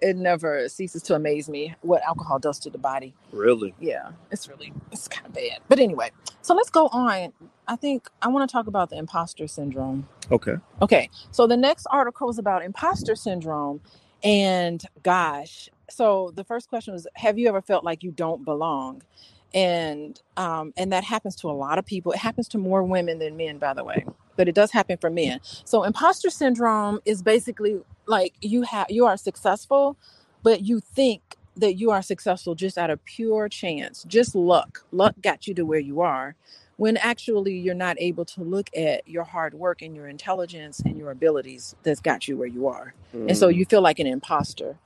it 0.00 0.16
never 0.16 0.68
ceases 0.68 1.02
to 1.04 1.14
amaze 1.14 1.48
me 1.48 1.74
what 1.82 2.02
alcohol 2.02 2.38
does 2.38 2.58
to 2.60 2.70
the 2.70 2.78
body. 2.78 3.14
Really? 3.32 3.74
Yeah, 3.80 4.10
it's 4.30 4.48
really, 4.48 4.72
it's 4.92 5.08
kind 5.08 5.26
of 5.26 5.32
bad. 5.32 5.58
But 5.68 5.78
anyway, 5.78 6.10
so 6.42 6.54
let's 6.54 6.70
go 6.70 6.88
on. 6.88 7.32
I 7.66 7.76
think 7.76 8.08
I 8.22 8.28
want 8.28 8.48
to 8.48 8.52
talk 8.52 8.66
about 8.66 8.90
the 8.90 8.96
imposter 8.96 9.46
syndrome. 9.46 10.08
Okay. 10.30 10.56
Okay, 10.82 11.10
so 11.30 11.46
the 11.46 11.56
next 11.56 11.86
article 11.90 12.30
is 12.30 12.38
about 12.38 12.64
imposter 12.64 13.16
syndrome, 13.16 13.80
and 14.22 14.84
gosh, 15.02 15.68
so 15.90 16.32
the 16.34 16.44
first 16.44 16.68
question 16.68 16.94
was, 16.94 17.06
have 17.14 17.38
you 17.38 17.48
ever 17.48 17.62
felt 17.62 17.84
like 17.84 18.02
you 18.02 18.10
don't 18.10 18.44
belong? 18.44 19.02
And 19.54 20.20
um, 20.36 20.74
and 20.76 20.92
that 20.92 21.04
happens 21.04 21.34
to 21.36 21.50
a 21.50 21.52
lot 21.52 21.78
of 21.78 21.86
people. 21.86 22.12
It 22.12 22.18
happens 22.18 22.48
to 22.48 22.58
more 22.58 22.82
women 22.82 23.18
than 23.18 23.36
men, 23.36 23.58
by 23.58 23.72
the 23.72 23.82
way, 23.82 24.04
but 24.38 24.48
it 24.48 24.56
does 24.56 24.72
happen 24.72 24.98
for 24.98 25.10
men. 25.10 25.40
So 25.66 25.84
imposter 25.84 26.30
syndrome 26.30 27.00
is 27.04 27.22
basically 27.22 27.80
like 28.06 28.34
you 28.42 28.62
have 28.62 28.88
you 28.90 29.06
are 29.06 29.18
successful, 29.18 29.98
but 30.44 30.62
you 30.62 30.80
think 30.80 31.36
that 31.58 31.74
you 31.74 31.90
are 31.90 32.02
successful 32.02 32.54
just 32.56 32.78
out 32.78 32.90
of 32.90 33.04
pure 33.04 33.50
chance, 33.50 34.04
just 34.08 34.34
luck. 34.36 34.84
Luck 34.92 35.16
got 35.22 35.46
you 35.48 35.54
to 35.56 35.64
where 35.64 35.80
you 35.80 36.00
are 36.00 36.36
when 36.78 36.96
actually 36.98 37.58
you're 37.58 37.74
not 37.74 37.96
able 38.00 38.24
to 38.24 38.42
look 38.42 38.70
at 38.76 39.06
your 39.08 39.24
hard 39.24 39.54
work 39.54 39.82
and 39.82 39.96
your 39.96 40.08
intelligence 40.08 40.80
and 40.86 40.96
your 40.96 41.10
abilities 41.10 41.74
that's 41.82 42.00
got 42.00 42.28
you 42.28 42.36
where 42.38 42.48
you 42.48 42.68
are 42.68 42.94
and 43.12 43.36
so 43.36 43.48
Mm. 43.48 43.56
you 43.56 43.64
feel 43.66 43.82
like 43.82 43.98
an 43.98 44.06
imposter 44.06 44.78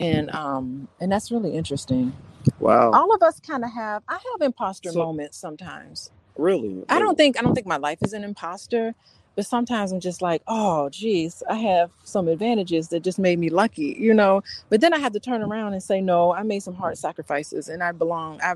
and 0.00 0.30
um 0.34 0.88
and 1.00 1.12
that's 1.12 1.30
really 1.30 1.54
interesting 1.56 2.12
wow. 2.60 2.90
all 2.92 3.14
of 3.14 3.22
us 3.22 3.40
kind 3.40 3.64
of 3.64 3.70
have 3.72 4.02
i 4.08 4.14
have 4.14 4.40
imposter 4.42 4.90
So- 4.92 4.98
moments 5.00 5.38
sometimes 5.38 6.10
Really? 6.38 6.84
i 6.90 7.00
don't 7.00 7.16
think 7.16 7.38
i 7.38 7.42
don't 7.42 7.54
think 7.54 7.68
my 7.68 7.78
life 7.78 7.98
is 8.02 8.14
an 8.14 8.24
imposter 8.24 8.94
but 9.36 9.46
sometimes 9.46 9.92
i'm 9.92 10.00
just 10.00 10.22
like 10.22 10.42
oh 10.48 10.88
geez 10.90 11.42
i 11.50 11.56
have 11.56 11.90
some 12.04 12.28
advantages 12.28 12.88
that 12.88 13.00
just 13.04 13.18
made 13.20 13.38
me 13.38 13.50
lucky 13.50 13.96
you 14.00 14.14
know 14.14 14.42
but 14.70 14.80
then 14.80 14.94
i 14.94 14.98
have 14.98 15.12
to 15.12 15.20
turn 15.20 15.42
around 15.42 15.74
and 15.74 15.82
say 15.82 16.00
no 16.00 16.32
i 16.34 16.42
made 16.44 16.62
some 16.62 16.74
hard 16.74 16.98
sacrifices 16.98 17.68
and 17.68 17.82
i 17.82 17.92
belong 17.92 18.40
i 18.42 18.54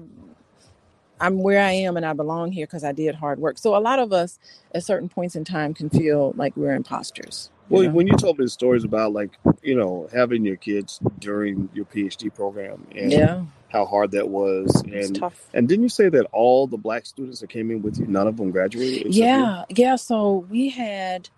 I'm 1.20 1.38
where 1.38 1.62
I 1.62 1.72
am 1.72 1.96
and 1.96 2.04
I 2.04 2.12
belong 2.12 2.52
here 2.52 2.66
because 2.66 2.84
I 2.84 2.92
did 2.92 3.14
hard 3.14 3.38
work. 3.38 3.58
So 3.58 3.76
a 3.76 3.78
lot 3.78 3.98
of 3.98 4.12
us 4.12 4.38
at 4.74 4.84
certain 4.84 5.08
points 5.08 5.36
in 5.36 5.44
time 5.44 5.74
can 5.74 5.88
feel 5.88 6.32
like 6.36 6.56
we're 6.56 6.74
imposters. 6.74 7.50
Well, 7.68 7.84
know? 7.84 7.90
when 7.90 8.06
you 8.06 8.16
told 8.16 8.38
me 8.38 8.44
the 8.44 8.50
stories 8.50 8.84
about 8.84 9.12
like 9.12 9.30
you 9.62 9.74
know 9.74 10.08
having 10.12 10.44
your 10.44 10.56
kids 10.56 11.00
during 11.18 11.68
your 11.72 11.84
PhD 11.86 12.34
program 12.34 12.86
and 12.94 13.12
yeah, 13.12 13.44
how 13.68 13.86
hard 13.86 14.10
that 14.10 14.28
was, 14.28 14.82
and 14.82 15.16
tough. 15.16 15.48
and 15.54 15.68
didn't 15.68 15.84
you 15.84 15.88
say 15.88 16.08
that 16.08 16.26
all 16.32 16.66
the 16.66 16.76
black 16.76 17.06
students 17.06 17.40
that 17.40 17.48
came 17.48 17.70
in 17.70 17.80
with 17.82 17.98
you, 17.98 18.06
none 18.06 18.26
of 18.26 18.36
them 18.36 18.50
graduated? 18.50 19.06
except 19.06 19.14
you? 19.14 19.24
Yeah, 19.24 19.64
yeah. 19.70 19.96
So 19.96 20.46
we 20.50 20.68
had 20.68 21.30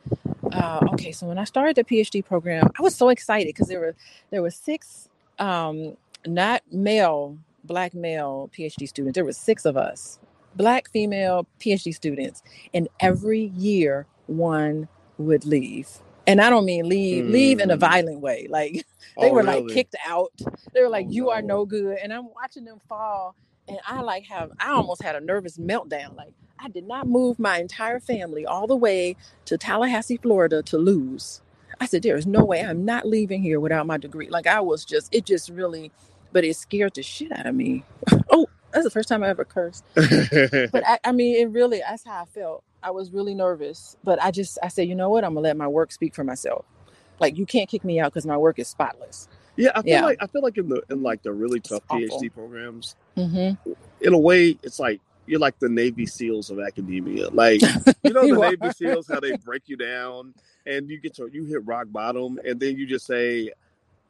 uh, 0.53 0.81
okay. 0.95 1.13
So 1.13 1.27
when 1.27 1.39
I 1.39 1.45
started 1.45 1.77
the 1.77 1.85
PhD 1.85 2.25
program, 2.25 2.69
I 2.79 2.83
was 2.83 2.95
so 2.95 3.11
excited 3.11 3.49
because 3.49 3.69
there 3.69 3.81
were 3.81 3.95
there 4.31 4.43
were 4.43 4.51
six 4.51 5.09
um, 5.39 5.97
not 6.27 6.63
male 6.73 7.39
black 7.65 7.95
male 7.95 8.51
PhD 8.57 8.89
students. 8.89 9.15
There 9.17 9.25
were 9.25 9.33
six 9.33 9.65
of 9.65 9.77
us, 9.77 10.19
black 10.57 10.91
female 10.91 11.47
PhD 11.61 11.95
students, 11.95 12.43
and 12.75 12.89
every 13.01 13.53
year 13.57 14.07
one 14.27 14.89
would 15.19 15.45
leave. 15.47 15.89
And 16.27 16.41
I 16.41 16.51
don't 16.51 16.65
mean 16.67 16.89
leave 16.89 17.27
leave 17.27 17.61
in 17.61 17.71
a 17.71 17.77
Mm. 17.77 17.81
violent 17.81 18.21
way. 18.21 18.47
Like 18.51 18.75
they 19.21 19.31
Oh, 19.31 19.35
were 19.35 19.43
like 19.45 19.69
kicked 19.69 19.97
out. 20.07 20.33
They 20.75 20.83
were 20.83 20.89
like, 20.91 21.07
Oh, 21.09 21.13
"You 21.13 21.31
are 21.31 21.43
no. 21.43 21.59
no 21.59 21.67
good." 21.67 21.99
And 22.03 22.13
I'm 22.13 22.29
watching 22.35 22.65
them 22.65 22.81
fall, 22.89 23.37
and 23.69 23.79
I 23.87 24.03
like 24.03 24.25
have 24.27 24.51
I 24.61 24.73
almost 24.73 25.03
had 25.03 25.17
a 25.17 25.21
nervous 25.21 25.59
meltdown. 25.59 26.17
Like 26.17 26.33
I 26.61 26.69
did 26.69 26.87
not 26.89 27.07
move 27.09 27.39
my 27.39 27.59
entire 27.61 28.01
family 28.01 28.47
all 28.47 28.67
the 28.67 28.77
way 28.77 29.17
to 29.47 29.59
Tallahassee, 29.59 30.19
Florida, 30.19 30.63
to 30.65 30.79
lose. 30.79 31.43
I 31.81 31.87
said, 31.87 32.03
"There 32.05 32.17
is 32.17 32.27
no 32.27 32.45
way 32.45 32.63
I'm 32.65 32.85
not 32.85 33.07
leaving 33.07 33.43
here 33.43 33.61
without 33.61 33.87
my 33.87 33.99
degree." 33.99 34.29
Like 34.31 34.47
I 34.47 34.61
was 34.61 34.85
just, 34.85 35.15
it 35.15 35.27
just 35.27 35.51
really, 35.51 35.93
but 36.35 36.45
it 36.45 36.57
scared 36.57 36.95
the 36.97 37.03
shit 37.05 37.33
out 37.33 37.47
of 37.47 37.55
me. 37.55 37.85
oh, 38.31 38.49
that's 38.73 38.85
the 38.85 38.91
first 38.91 39.09
time 39.09 39.23
I 39.25 39.31
ever 39.31 39.47
cursed. 39.47 39.85
But 39.95 40.83
I, 40.87 40.99
I 41.05 41.13
mean, 41.13 41.37
it 41.41 41.51
really, 41.51 41.81
that's 41.89 42.05
how 42.05 42.23
I 42.23 42.27
felt. 42.27 42.65
I 42.83 42.91
was 42.91 43.13
really 43.13 43.35
nervous, 43.35 43.97
but 44.05 44.23
I 44.23 44.31
just, 44.33 44.59
I 44.63 44.69
said, 44.69 44.89
you 44.89 44.97
know 44.97 45.09
what? 45.09 45.25
I'm 45.25 45.33
gonna 45.35 45.45
let 45.45 45.57
my 45.57 45.69
work 45.69 45.93
speak 45.93 46.15
for 46.15 46.25
myself. 46.25 46.67
Like 47.21 47.39
you 47.39 47.47
can't 47.47 47.71
kick 47.71 47.85
me 47.85 48.01
out 48.01 48.13
because 48.13 48.27
my 48.27 48.37
work 48.37 48.59
is 48.59 48.69
spotless. 48.69 49.29
yeah, 49.57 49.71
I 49.75 49.83
feel 49.83 49.93
Yeah. 49.93 50.03
like 50.03 50.19
I 50.21 50.27
feel 50.27 50.43
like 50.43 50.59
in 50.59 50.69
the 50.69 50.83
in 50.91 51.03
like 51.03 51.23
the 51.23 51.33
really 51.33 51.61
tough 51.61 51.83
awful. 51.89 52.21
PhD 52.21 52.35
programs, 52.35 52.97
Mm-hmm. 53.17 53.71
in 54.03 54.13
a 54.15 54.19
way, 54.19 54.59
it's 54.63 54.79
like 54.81 55.01
you're 55.27 55.41
like 55.41 55.59
the 55.61 55.69
Navy 55.71 56.05
SEAls 56.07 56.51
of 56.51 56.61
academia. 56.61 57.29
Like 57.31 57.63
you 58.03 58.13
know, 58.13 58.23
the 58.23 58.27
You 58.27 58.39
Navy. 58.41 58.69
SEAls 58.69 59.07
how 59.11 59.21
they 59.21 59.37
break 59.37 59.63
you 59.67 59.77
down, 59.77 60.35
and 60.67 60.91
you 60.91 61.01
get 61.01 61.15
to 61.15 61.31
you 61.33 61.45
hit 61.45 61.65
rock 61.65 61.87
bottom, 61.91 62.39
and 62.45 62.61
then 62.61 62.77
you 62.77 62.87
just 62.87 63.07
say, 63.07 63.51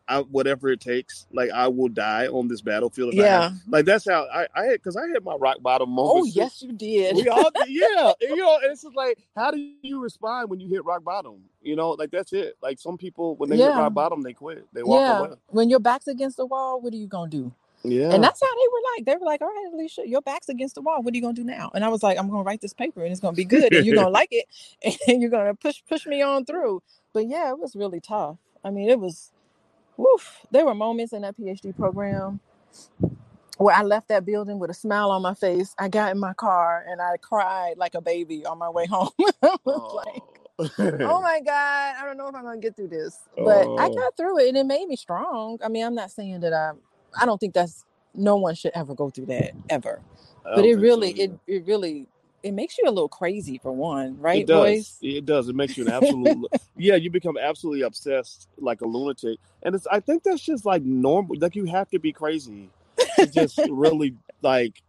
I, 0.09 0.21
"Whatever 0.21 0.69
it 0.69 0.81
takes, 0.81 1.27
like 1.33 1.51
I 1.51 1.69
will 1.69 1.89
die 1.89 2.27
on 2.27 2.49
this 2.49 2.61
battlefield." 2.61 3.15
If 3.15 3.21
I 3.21 3.23
Yeah. 3.23 3.51
Like 3.69 3.85
that's 3.85 4.09
how 4.09 4.27
I 4.33 4.47
I 4.55 4.65
had 4.65 4.73
because 4.75 4.97
I 4.97 5.07
had 5.09 5.25
my 5.25 5.35
rock 5.35 5.63
bottom 5.63 5.91
oh, 5.91 5.93
moment. 5.93 6.21
Oh 6.21 6.25
yes, 6.25 6.63
you 6.63 6.73
did. 6.73 7.17
We 7.17 7.29
all 7.29 7.51
did, 7.51 7.69
yeah. 7.69 8.13
And, 8.21 8.31
you 8.31 8.37
know, 8.37 8.59
and 8.63 8.73
it's 8.73 8.83
just 8.83 8.97
like, 8.97 9.19
how 9.35 9.51
do 9.51 9.59
you 9.83 10.01
respond 10.01 10.51
when 10.51 10.61
you 10.61 10.69
hit 10.69 10.85
rock 10.85 11.05
bottom? 11.05 11.43
You 11.63 11.77
know, 11.77 11.91
like 11.91 12.11
that's 12.11 12.33
it. 12.33 12.57
Like 12.63 12.79
some 12.79 12.99
people, 12.99 13.37
when 13.37 13.51
they 13.51 13.57
hit 13.57 13.69
rock 13.69 13.95
bottom, 13.95 14.23
they 14.23 14.33
quit. 14.33 14.67
They 14.73 14.83
walk 14.83 15.01
yeah. 15.01 15.19
away. 15.19 15.37
When 15.49 15.71
your 15.71 15.81
back's 15.81 16.09
against 16.09 16.37
the 16.37 16.47
wall, 16.47 16.81
what 16.81 16.93
are 16.93 16.97
you 16.97 17.07
gonna 17.07 17.31
do? 17.31 17.53
Yeah. 17.85 18.11
And 18.11 18.25
that's 18.25 18.41
how 18.43 18.49
they 18.49 18.69
were 18.73 18.81
like. 18.97 19.05
They 19.05 19.17
were 19.17 19.27
like, 19.27 19.43
"All 19.43 19.49
right, 19.49 19.71
Alicia, 19.73 20.09
your 20.09 20.23
back's 20.23 20.49
against 20.49 20.75
the 20.75 20.81
wall. 20.81 21.03
What 21.03 21.13
are 21.13 21.17
you 21.17 21.23
gonna 21.23 21.35
do 21.35 21.45
now?" 21.45 21.71
And 21.75 21.85
I 21.85 21.89
was 21.89 22.03
like, 22.03 22.19
"I'm 22.19 22.31
gonna 22.31 22.43
write 22.43 22.63
this 22.63 22.73
paper, 22.73 23.03
and 23.03 23.13
it's 23.13 23.21
gonna 23.21 23.37
be 23.37 23.45
good, 23.45 23.75
and 23.75 23.85
you're 23.85 23.95
gonna 23.95 24.09
like 24.23 24.31
it, 24.31 24.47
and 25.07 25.21
you're 25.21 25.31
gonna 25.31 25.55
push 25.55 25.83
push 25.87 26.07
me 26.07 26.23
on 26.23 26.47
through." 26.47 26.83
But 27.13 27.29
yeah, 27.29 27.51
it 27.51 27.59
was 27.59 27.77
really 27.77 28.01
tough. 28.01 28.39
I 28.65 28.71
mean, 28.71 28.89
it 28.89 28.99
was, 28.99 29.31
woof. 29.99 30.41
There 30.51 30.67
were 30.67 30.75
moments 30.75 31.13
in 31.15 31.23
that 31.23 31.37
PhD 31.39 31.77
program 31.77 32.41
where 33.59 33.77
I 33.77 33.83
left 33.83 34.09
that 34.09 34.27
building 34.27 34.59
with 34.59 34.71
a 34.71 34.75
smile 34.75 35.11
on 35.13 35.23
my 35.23 35.35
face. 35.35 35.75
I 35.79 35.89
got 35.89 36.13
in 36.13 36.21
my 36.21 36.35
car 36.35 36.85
and 36.89 37.01
I 37.03 37.17
cried 37.19 37.75
like 37.79 37.95
a 37.95 38.03
baby 38.03 38.47
on 38.47 38.59
my 38.59 38.71
way 38.71 38.87
home. 38.91 39.11
I 39.21 39.57
was 39.67 39.93
like, 39.95 40.25
oh, 40.59 40.65
oh 41.05 41.21
my 41.23 41.41
god 41.41 41.97
i 41.99 42.05
don't 42.05 42.19
know 42.19 42.29
if 42.29 42.35
i'm 42.35 42.45
gonna 42.45 42.59
get 42.59 42.77
through 42.77 42.89
this 42.89 43.19
but 43.43 43.69
i 43.79 43.89
Oh. 43.89 44.05
got 44.05 44.17
through 44.17 44.39
it 44.41 44.49
and 44.49 44.57
it 44.59 44.67
made 44.67 44.89
me 44.89 44.97
strong 44.97 45.59
i 45.65 45.69
mean 45.69 45.85
i'm 45.85 45.95
not 45.95 46.11
saying 46.13 46.41
that 46.41 46.53
i 46.55 46.73
i 47.21 47.27
don't 47.27 47.39
think 47.41 47.55
that's 47.55 47.85
no 48.15 48.37
one 48.37 48.55
should 48.55 48.73
ever 48.75 48.95
go 48.95 49.11
through 49.11 49.27
that 49.27 49.53
ever 49.71 50.03
but 50.55 50.65
it 50.65 50.75
think 50.75 50.91
so 50.91 51.01
really 51.01 51.11
either. 51.11 51.13
it, 51.13 51.39
it 51.47 51.67
really 51.67 52.09
it 52.45 52.53
makes 52.53 52.77
you 52.79 52.85
a 52.87 52.93
little 52.93 53.09
crazy 53.09 53.59
for 53.59 53.73
one 53.73 54.21
right 54.21 54.43
it 54.43 54.47
does. 54.47 54.61
boys 54.61 54.99
It 55.01 55.25
does. 55.25 55.49
It 55.49 55.57
makes 55.57 55.77
you 55.77 55.87
an 55.87 55.93
absolute. 55.93 56.47
yeah, 56.77 56.95
you 56.95 57.11
become 57.11 57.39
absolutely 57.39 57.83
obsessed, 57.83 58.49
like 58.59 58.83
a 58.83 58.87
lunatic, 58.87 59.39
and 59.63 59.75
it's. 59.75 59.87
I 59.87 59.99
think 60.01 60.23
that's 60.23 60.43
just 60.43 60.65
like 60.65 60.83
normal. 60.83 61.37
Like 61.39 61.57
you 61.57 61.65
have 61.65 61.89
to 61.91 61.99
be 61.99 62.13
crazy 62.13 62.69
to 63.17 63.27
just 63.27 63.59
really 63.71 64.15
like 64.43 64.83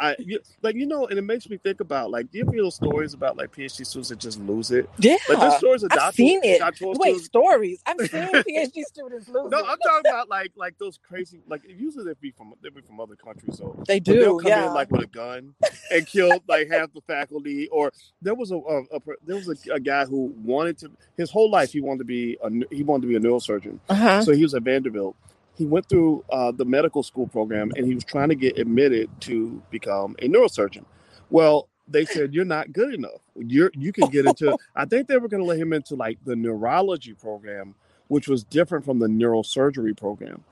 I 0.00 0.16
like 0.62 0.76
you 0.76 0.86
know, 0.86 1.06
and 1.06 1.18
it 1.18 1.22
makes 1.22 1.48
me 1.48 1.58
think 1.58 1.80
about 1.80 2.10
like 2.10 2.30
do 2.30 2.38
you 2.38 2.46
feel 2.46 2.70
stories 2.70 3.14
about 3.14 3.36
like 3.36 3.52
PhD 3.52 3.86
students 3.86 4.10
that 4.10 4.18
just 4.18 4.40
lose 4.40 4.70
it? 4.70 4.90
Yeah, 4.98 5.16
Like 5.28 5.40
there's 5.40 5.54
stories 5.56 5.82
of 5.84 5.92
I've 5.92 6.00
doctoral, 6.00 6.14
seen 6.16 6.40
it. 6.44 6.58
doctoral 6.58 6.94
Wait, 6.94 7.20
students. 7.20 7.26
stories. 7.26 7.82
I've 7.86 8.00
seen 8.02 8.38
PhD 8.48 8.84
students 8.84 9.28
lose 9.28 9.50
No, 9.50 9.58
it. 9.58 9.66
I'm 9.66 9.78
talking 9.80 10.02
about 10.10 10.28
like 10.28 10.52
like 10.56 10.78
those 10.78 10.98
crazy 10.98 11.40
like 11.48 11.62
usually 11.68 12.04
they 12.04 12.14
be 12.20 12.30
from 12.32 12.54
they 12.62 12.70
be 12.70 12.82
from 12.82 13.00
other 13.00 13.16
countries 13.16 13.58
so 13.58 13.76
They 13.86 14.00
but 14.06 14.18
they'll 14.20 14.34
do, 14.34 14.40
come 14.42 14.50
yeah. 14.50 14.66
in 14.66 14.72
like 14.72 14.90
with 14.90 15.02
a 15.02 15.06
gun 15.08 15.54
and 15.90 16.06
kill 16.06 16.42
like 16.48 16.70
half 16.70 16.92
the 16.94 17.02
faculty 17.02 17.68
or 17.68 17.92
there 18.22 18.34
was 18.34 18.50
a, 18.52 18.56
a, 18.56 18.82
a 18.96 19.00
there 19.24 19.36
was 19.36 19.48
a, 19.48 19.74
a 19.74 19.80
guy 19.80 20.06
who 20.06 20.34
wanted 20.36 20.78
to 20.78 20.90
his 21.16 21.30
whole 21.30 21.50
life 21.50 21.72
he 21.72 21.80
wanted 21.80 22.00
to 22.00 22.04
be 22.04 22.38
a 22.42 22.50
he 22.74 22.82
wanted 22.84 23.02
to 23.02 23.08
be 23.08 23.16
a 23.16 23.20
neurosurgeon 23.20 23.80
uh-huh. 23.88 24.22
so 24.22 24.32
he 24.32 24.42
was 24.42 24.54
at 24.54 24.62
Vanderbilt. 24.62 25.16
He 25.58 25.66
went 25.66 25.88
through 25.88 26.24
uh, 26.30 26.52
the 26.52 26.64
medical 26.64 27.02
school 27.02 27.26
program 27.26 27.72
and 27.76 27.84
he 27.86 27.94
was 27.94 28.04
trying 28.04 28.28
to 28.30 28.34
get 28.36 28.56
admitted 28.58 29.10
to 29.22 29.60
become 29.70 30.14
a 30.20 30.28
neurosurgeon. 30.28 30.84
Well, 31.30 31.68
they 31.88 32.04
said 32.04 32.32
you're 32.32 32.44
not 32.44 32.72
good 32.72 32.94
enough. 32.94 33.20
You're 33.36 33.70
you 33.74 33.92
can 33.92 34.08
get 34.08 34.24
into. 34.26 34.56
I 34.76 34.84
think 34.84 35.08
they 35.08 35.16
were 35.16 35.28
going 35.28 35.42
to 35.42 35.46
let 35.48 35.58
him 35.58 35.72
into 35.72 35.94
like 35.96 36.18
the 36.24 36.36
neurology 36.36 37.12
program, 37.14 37.74
which 38.08 38.28
was 38.28 38.44
different 38.44 38.84
from 38.84 38.98
the 39.00 39.08
neurosurgery 39.08 39.96
program. 39.96 40.44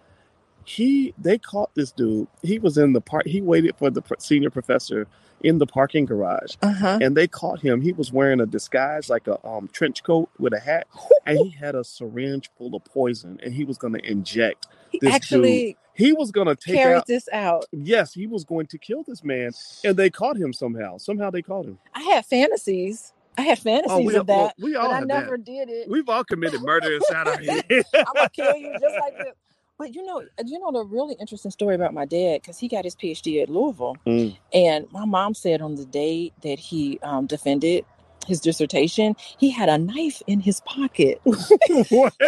He 0.64 1.14
they 1.16 1.38
caught 1.38 1.74
this 1.74 1.92
dude. 1.92 2.26
He 2.42 2.58
was 2.58 2.76
in 2.76 2.92
the 2.92 3.00
park. 3.00 3.26
He 3.26 3.40
waited 3.40 3.76
for 3.76 3.90
the 3.90 4.02
senior 4.18 4.50
professor 4.50 5.06
in 5.42 5.58
the 5.58 5.66
parking 5.66 6.06
garage 6.06 6.56
Uh-huh. 6.62 6.98
and 7.02 7.14
they 7.14 7.28
caught 7.28 7.60
him. 7.60 7.82
He 7.82 7.92
was 7.92 8.10
wearing 8.10 8.40
a 8.40 8.46
disguise, 8.46 9.10
like 9.10 9.26
a 9.28 9.46
um, 9.46 9.68
trench 9.68 10.02
coat 10.02 10.30
with 10.38 10.54
a 10.54 10.58
hat, 10.58 10.86
and 11.26 11.38
he 11.38 11.50
had 11.50 11.74
a 11.74 11.84
syringe 11.84 12.50
full 12.56 12.74
of 12.74 12.82
poison, 12.86 13.38
and 13.42 13.52
he 13.52 13.62
was 13.62 13.76
going 13.76 13.92
to 13.92 14.10
inject. 14.10 14.66
He 15.00 15.09
actually 15.09 15.76
He 15.94 16.12
was 16.12 16.30
going 16.30 16.46
to 16.46 16.56
take 16.56 16.76
carried 16.76 16.96
out. 16.98 17.06
this 17.06 17.28
out. 17.32 17.64
Yes, 17.72 18.12
he 18.12 18.26
was 18.26 18.44
going 18.44 18.66
to 18.68 18.78
kill 18.78 19.02
this 19.02 19.24
man, 19.24 19.52
and 19.85 19.96
they 19.96 20.11
caught 20.11 20.37
him 20.37 20.52
somehow. 20.52 20.98
Somehow 20.98 21.30
they 21.30 21.42
caught 21.42 21.64
him. 21.66 21.78
I 21.94 22.02
had 22.02 22.24
fantasies. 22.26 23.12
I 23.38 23.42
had 23.42 23.59
fantasies 23.59 23.92
Oh, 23.92 24.00
we, 24.00 24.14
of 24.16 24.26
well, 24.28 24.46
that, 24.46 24.54
we 24.59 24.76
all 24.76 24.88
but 24.88 24.94
I 24.94 25.00
never 25.00 25.37
that. 25.37 25.44
did 25.44 25.68
it. 25.68 25.88
We've 25.90 26.09
all 26.09 26.24
committed 26.24 26.62
murder 26.62 26.94
inside 26.94 27.28
our 27.28 27.38
head. 27.42 27.64
I'm 27.94 28.04
gonna 28.14 28.30
kill 28.30 28.56
you 28.56 28.72
just 28.80 28.94
like 28.98 29.16
this. 29.18 29.35
But 29.78 29.94
you 29.94 30.06
know, 30.06 30.22
you 30.42 30.59
know 30.59 30.72
the 30.72 30.85
really 30.85 31.16
interesting 31.20 31.50
story 31.50 31.74
about 31.74 31.92
my 31.92 32.06
dad 32.06 32.40
because 32.40 32.59
he 32.59 32.66
got 32.66 32.85
his 32.85 32.96
PhD 32.96 33.42
at 33.42 33.50
Louisville, 33.50 33.96
Mm. 34.06 34.35
and 34.54 34.90
my 34.90 35.04
mom 35.04 35.35
said 35.35 35.61
on 35.61 35.74
the 35.74 35.85
day 35.85 36.32
that 36.42 36.59
he 36.59 36.98
um, 37.02 37.26
defended 37.26 37.85
his 38.26 38.40
dissertation, 38.40 39.14
he 39.37 39.50
had 39.50 39.68
a 39.68 39.76
knife 39.76 40.22
in 40.26 40.40
his 40.40 40.61
pocket. 40.61 41.20
what? 41.90 42.14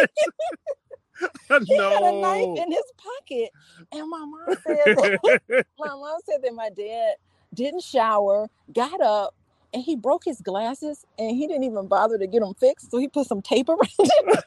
he 1.65 1.83
had 1.93 2.03
a 2.03 2.13
knife 2.13 2.49
in 2.55 2.71
his 2.71 2.85
pocket, 2.97 3.51
and 3.91 4.09
my 4.09 4.19
mom 4.19 4.55
said 4.65 4.89
my 5.79 5.89
mom 5.89 6.19
said 6.29 6.41
that 6.43 6.53
my 6.53 6.69
dad 6.69 7.15
didn't 7.53 7.83
shower, 7.83 8.49
got 8.73 9.01
up. 9.01 9.35
And 9.73 9.83
he 9.83 9.95
broke 9.95 10.25
his 10.25 10.41
glasses, 10.41 11.05
and 11.19 11.35
he 11.35 11.47
didn't 11.47 11.63
even 11.65 11.87
bother 11.87 12.17
to 12.17 12.27
get 12.27 12.41
them 12.41 12.55
fixed. 12.55 12.91
So 12.91 12.97
he 12.97 13.07
put 13.07 13.27
some 13.27 13.41
tape 13.41 13.69
around 13.69 13.79
it. 13.99 14.39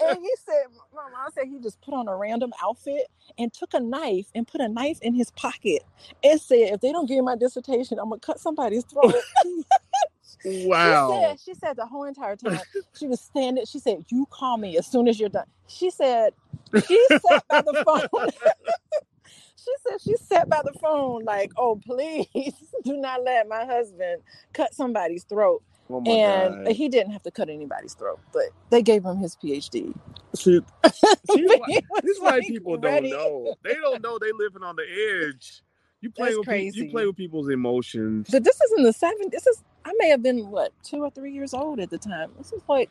and 0.00 0.18
he 0.20 0.30
said, 0.44 0.64
my 0.94 1.02
mom 1.12 1.30
said 1.34 1.44
he 1.46 1.58
just 1.60 1.80
put 1.80 1.94
on 1.94 2.08
a 2.08 2.16
random 2.16 2.52
outfit 2.62 3.08
and 3.38 3.52
took 3.52 3.74
a 3.74 3.80
knife 3.80 4.26
and 4.34 4.46
put 4.46 4.60
a 4.60 4.68
knife 4.68 4.98
in 5.02 5.14
his 5.14 5.30
pocket 5.32 5.82
and 6.24 6.40
said, 6.40 6.74
if 6.74 6.80
they 6.80 6.92
don't 6.92 7.06
give 7.08 7.16
me 7.16 7.22
my 7.22 7.36
dissertation, 7.36 7.98
I'm 7.98 8.10
gonna 8.10 8.20
cut 8.20 8.40
somebody's 8.40 8.84
throat. 8.84 9.14
Wow. 10.44 11.08
She 11.08 11.20
said, 11.20 11.40
she 11.40 11.54
said 11.54 11.76
the 11.76 11.86
whole 11.86 12.04
entire 12.04 12.36
time 12.36 12.60
she 12.98 13.06
was 13.06 13.20
standing, 13.20 13.64
she 13.66 13.78
said, 13.78 14.04
You 14.10 14.26
call 14.30 14.56
me 14.56 14.76
as 14.78 14.86
soon 14.86 15.08
as 15.08 15.18
you're 15.18 15.28
done. 15.28 15.46
She 15.68 15.90
said, 15.90 16.32
she 16.86 17.04
sat 17.26 17.44
by 17.48 17.62
the 17.62 17.74
phone. 17.84 18.02
she 19.56 19.72
said 19.86 20.00
she 20.00 20.16
sat 20.16 20.48
by 20.48 20.62
the 20.64 20.74
phone 20.80 21.24
like, 21.24 21.52
oh 21.56 21.80
please 21.84 22.26
do 22.84 22.96
not 22.96 23.22
let 23.24 23.48
my 23.48 23.64
husband 23.64 24.22
cut 24.52 24.74
somebody's 24.74 25.24
throat. 25.24 25.62
Oh 25.90 26.00
and 26.04 26.66
God. 26.66 26.76
he 26.76 26.88
didn't 26.88 27.12
have 27.12 27.22
to 27.24 27.30
cut 27.30 27.48
anybody's 27.48 27.94
throat, 27.94 28.20
but 28.32 28.44
they 28.70 28.82
gave 28.82 29.04
him 29.04 29.18
his 29.18 29.36
PhD. 29.36 29.94
See, 30.34 30.60
see, 31.30 31.46
why- 31.46 31.80
these 32.02 32.20
white 32.20 32.42
people 32.46 32.78
ready. 32.78 33.10
don't 33.10 33.22
know. 33.22 33.54
They 33.62 33.74
don't 33.74 34.02
know 34.02 34.18
they're 34.18 34.32
living 34.34 34.62
on 34.62 34.76
the 34.76 34.84
edge. 35.28 35.62
You 36.00 36.10
play 36.10 36.26
That's 36.26 36.38
with 36.38 36.48
pe- 36.48 36.70
you 36.74 36.90
play 36.90 37.06
with 37.06 37.16
people's 37.16 37.48
emotions. 37.48 38.28
But 38.30 38.44
this 38.44 38.60
is 38.60 38.72
in 38.76 38.84
the 38.84 38.92
70s. 38.92 39.30
This 39.30 39.46
is 39.46 39.62
I 39.86 39.92
may 39.98 40.08
have 40.08 40.22
been 40.22 40.50
what 40.50 40.72
two 40.82 40.98
or 41.02 41.10
three 41.10 41.32
years 41.32 41.54
old 41.54 41.78
at 41.78 41.90
the 41.90 41.98
time. 41.98 42.32
This 42.38 42.52
is 42.52 42.62
like 42.68 42.90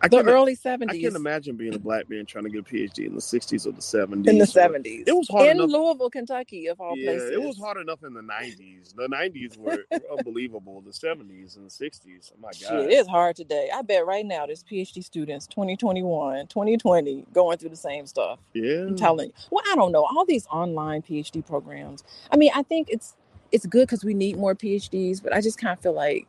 I 0.00 0.08
the 0.08 0.18
can 0.18 0.28
early 0.30 0.56
I 0.64 0.76
can't 0.98 1.16
imagine 1.16 1.56
being 1.56 1.74
a 1.74 1.78
black 1.78 2.08
man 2.08 2.24
trying 2.24 2.44
to 2.44 2.50
get 2.50 2.60
a 2.60 2.62
PhD 2.62 3.06
in 3.06 3.14
the 3.14 3.20
'60s 3.20 3.66
or 3.66 3.72
the 3.72 3.80
'70s. 3.82 4.26
in 4.26 4.38
the 4.38 4.46
70s. 4.46 5.04
It 5.06 5.12
was 5.14 5.28
hard 5.28 5.48
in 5.48 5.56
enough- 5.58 5.68
Louisville, 5.70 6.08
Kentucky, 6.08 6.66
of 6.68 6.80
all 6.80 6.96
Yeah, 6.96 7.10
places. 7.12 7.30
it 7.32 7.42
was 7.42 7.58
hard 7.58 7.76
enough 7.78 8.02
in 8.02 8.14
the 8.14 8.22
'90s. 8.22 8.94
The 8.94 9.06
'90s 9.08 9.56
were 9.58 9.84
unbelievable. 10.18 10.80
The 10.82 10.92
'70s 10.92 11.56
and 11.56 11.66
the 11.66 11.70
'60s. 11.70 12.32
Oh 12.34 12.40
my 12.40 12.52
Shit, 12.52 12.68
god. 12.70 12.84
it 12.84 12.90
is 12.92 13.06
hard 13.06 13.36
today. 13.36 13.68
I 13.74 13.82
bet 13.82 14.06
right 14.06 14.24
now 14.24 14.46
there's 14.46 14.64
PhD 14.64 15.02
students 15.04 15.46
2021, 15.48 16.46
2020 16.46 17.26
going 17.34 17.58
through 17.58 17.70
the 17.70 17.76
same 17.76 18.06
stuff. 18.06 18.38
Yeah. 18.54 18.80
I'm 18.88 18.96
telling 18.96 19.26
you. 19.28 19.32
Well, 19.50 19.64
I 19.70 19.76
don't 19.76 19.92
know. 19.92 20.04
All 20.04 20.24
these 20.26 20.46
online 20.46 21.02
PhD 21.02 21.44
programs. 21.46 22.02
I 22.30 22.36
mean, 22.38 22.50
I 22.54 22.62
think 22.62 22.88
it's 22.90 23.14
it's 23.52 23.66
good 23.66 23.86
because 23.86 24.04
we 24.04 24.14
need 24.14 24.36
more 24.36 24.54
PhDs, 24.54 25.22
but 25.22 25.32
I 25.32 25.40
just 25.40 25.58
kind 25.58 25.76
of 25.76 25.82
feel 25.82 25.94
like 25.94 26.26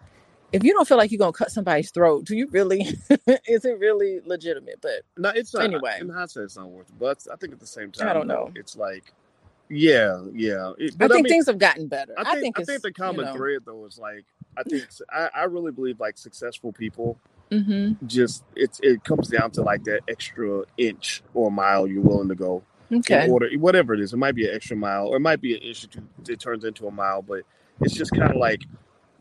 if 0.54 0.64
you 0.64 0.74
don't 0.74 0.88
feel 0.88 0.98
like 0.98 1.12
you're 1.12 1.20
gonna 1.20 1.34
cut 1.34 1.52
somebody's 1.52 1.92
throat, 1.92 2.26
do 2.26 2.36
you 2.36 2.48
really? 2.48 2.82
is 3.48 3.66
it 3.66 3.80
really 3.80 4.22
legitimate? 4.26 4.80
But 4.82 5.02
No, 5.18 5.30
it's 5.30 5.54
not. 5.54 5.64
Anyway. 5.64 5.98
in 6.00 6.10
hindsight, 6.10 6.44
it's 6.44 6.58
not 6.58 6.70
worth 6.70 6.90
it. 6.90 7.00
But 7.00 7.26
I 7.32 7.36
think 7.36 7.54
at 7.54 7.60
the 7.60 7.68
same 7.68 7.92
time, 7.92 8.08
I 8.08 8.14
don't 8.14 8.28
know. 8.28 8.52
It's 8.56 8.76
like, 8.76 9.14
yeah, 9.70 10.22
yeah. 10.34 10.72
It- 10.78 10.94
I 10.94 11.08
but 11.08 11.12
think 11.12 11.26
mean, 11.26 11.34
things 11.34 11.48
have 11.48 11.58
gotten 11.58 11.88
better. 11.88 12.14
I 12.18 12.40
think 12.40 12.58
I 12.58 12.64
think, 12.64 12.70
it's 12.70 12.84
the 12.84 12.94
common 12.94 13.26
you 13.26 13.26
know, 13.26 13.36
thread 13.36 13.62
though 13.66 13.86
is 13.86 13.98
like 13.98 14.26
I 14.58 14.64
think 14.64 14.88
I, 15.12 15.30
I 15.36 15.44
really 15.44 15.72
believe 15.72 16.00
like 16.00 16.18
successful 16.18 16.72
people 16.72 17.18
mhm. 17.52 17.98
just 18.08 18.44
it's 18.56 18.80
it 18.82 19.04
comes 19.04 19.28
down 19.28 19.52
to 19.52 19.62
like 19.62 19.84
that 19.86 20.02
extra 20.08 20.64
inch 20.78 21.24
or 21.34 21.52
mile 21.52 21.88
you're 21.88 22.02
willing 22.02 22.30
to 22.30 22.36
go 22.36 22.64
Okay. 22.94 23.26
in 23.26 23.32
order 23.32 23.50
whatever 23.58 23.94
it 23.94 24.00
is. 24.00 24.14
It 24.14 24.18
might 24.18 24.36
be 24.36 24.48
an 24.48 24.56
extra 24.56 24.76
mile 24.76 25.08
or 25.08 25.18
it 25.18 25.22
might 25.22 25.42
be 25.42 25.56
an 25.56 25.70
or 25.70 25.74
two 25.74 26.08
it 26.32 26.40
turns 26.40 26.64
into 26.64 26.88
a 26.88 26.92
mile, 26.92 27.22
but 27.22 27.42
it's 27.82 27.94
just 27.94 28.12
kind 28.12 28.32
of 28.32 28.38
like 28.38 28.62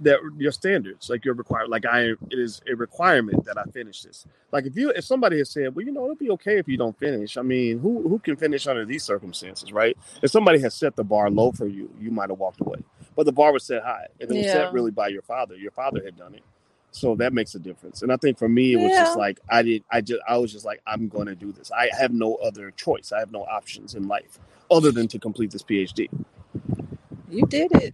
that 0.00 0.18
your 0.36 0.52
standards, 0.52 1.08
like 1.08 1.24
your 1.24 1.34
required 1.34 1.68
like 1.68 1.86
I 1.86 2.02
it 2.02 2.18
is 2.30 2.60
a 2.70 2.76
requirement 2.76 3.44
that 3.46 3.58
I 3.58 3.64
finish 3.70 4.02
this. 4.02 4.26
Like 4.52 4.66
if 4.66 4.76
you 4.76 4.90
if 4.90 5.04
somebody 5.04 5.38
has 5.38 5.50
said, 5.50 5.74
well, 5.74 5.84
you 5.84 5.92
know, 5.92 6.04
it'll 6.04 6.16
be 6.16 6.30
okay 6.30 6.58
if 6.58 6.68
you 6.68 6.76
don't 6.76 6.98
finish. 6.98 7.36
I 7.36 7.42
mean, 7.42 7.78
who 7.78 8.08
who 8.08 8.18
can 8.18 8.36
finish 8.36 8.66
under 8.66 8.84
these 8.84 9.02
circumstances, 9.04 9.72
right? 9.72 9.96
If 10.22 10.30
somebody 10.30 10.60
has 10.60 10.74
set 10.74 10.96
the 10.96 11.04
bar 11.04 11.30
low 11.30 11.52
for 11.52 11.66
you, 11.66 11.90
you 12.00 12.10
might 12.10 12.30
have 12.30 12.38
walked 12.38 12.60
away. 12.60 12.78
But 13.16 13.26
the 13.26 13.32
bar 13.32 13.52
was 13.52 13.64
set 13.64 13.82
high, 13.82 14.06
and 14.20 14.30
it 14.30 14.36
was 14.36 14.50
set 14.52 14.72
really 14.72 14.90
by 14.90 15.08
your 15.08 15.22
father. 15.22 15.56
Your 15.56 15.70
father 15.70 16.02
had 16.04 16.16
done 16.16 16.34
it. 16.34 16.42
So 16.96 17.14
that 17.16 17.34
makes 17.34 17.54
a 17.54 17.58
difference. 17.58 18.00
And 18.02 18.10
I 18.10 18.16
think 18.16 18.38
for 18.38 18.48
me, 18.48 18.72
it 18.72 18.76
was 18.76 18.90
Yeah. 18.90 19.04
just 19.04 19.18
like 19.18 19.38
I 19.50 19.62
did. 19.62 19.84
I 19.90 20.00
just 20.00 20.20
I 20.26 20.38
was 20.38 20.50
just 20.50 20.64
like 20.64 20.80
I'm 20.86 21.08
going 21.08 21.26
to 21.26 21.34
do 21.34 21.52
this. 21.52 21.70
I 21.70 21.90
have 21.98 22.12
no 22.12 22.36
other 22.36 22.70
choice. 22.70 23.12
I 23.12 23.18
have 23.18 23.30
no 23.30 23.42
options 23.42 23.94
in 23.94 24.08
life 24.08 24.38
other 24.70 24.90
than 24.90 25.06
to 25.08 25.18
complete 25.18 25.50
this 25.50 25.62
PhD. 25.62 26.08
You 27.30 27.44
did 27.46 27.72
it. 27.72 27.92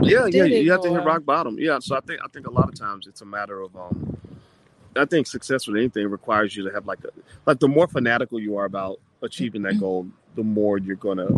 Yeah, 0.00 0.24
yeah. 0.26 0.44
did 0.44 0.52
it, 0.52 0.64
You 0.64 0.72
have 0.72 0.82
to 0.82 0.90
hit 0.90 1.04
rock 1.04 1.24
bottom. 1.26 1.56
Yeah. 1.58 1.78
So 1.80 1.94
I 1.96 2.00
think 2.00 2.20
I 2.24 2.28
think 2.28 2.46
a 2.46 2.50
lot 2.50 2.68
of 2.68 2.74
times 2.74 3.06
it's 3.06 3.20
a 3.20 3.26
matter 3.26 3.60
of 3.60 3.76
um. 3.76 4.16
I 4.96 5.04
think 5.04 5.26
success 5.26 5.66
with 5.68 5.76
anything 5.76 6.08
requires 6.08 6.56
you 6.56 6.64
to 6.64 6.70
have 6.74 6.86
like 6.86 7.04
a 7.04 7.10
like 7.46 7.60
the 7.60 7.68
more 7.68 7.86
fanatical 7.86 8.40
you 8.40 8.56
are 8.56 8.64
about 8.64 8.98
achieving 9.22 9.62
that 9.62 9.78
goal, 9.78 10.08
the 10.36 10.42
more 10.42 10.78
you're 10.78 10.96
gonna 10.96 11.28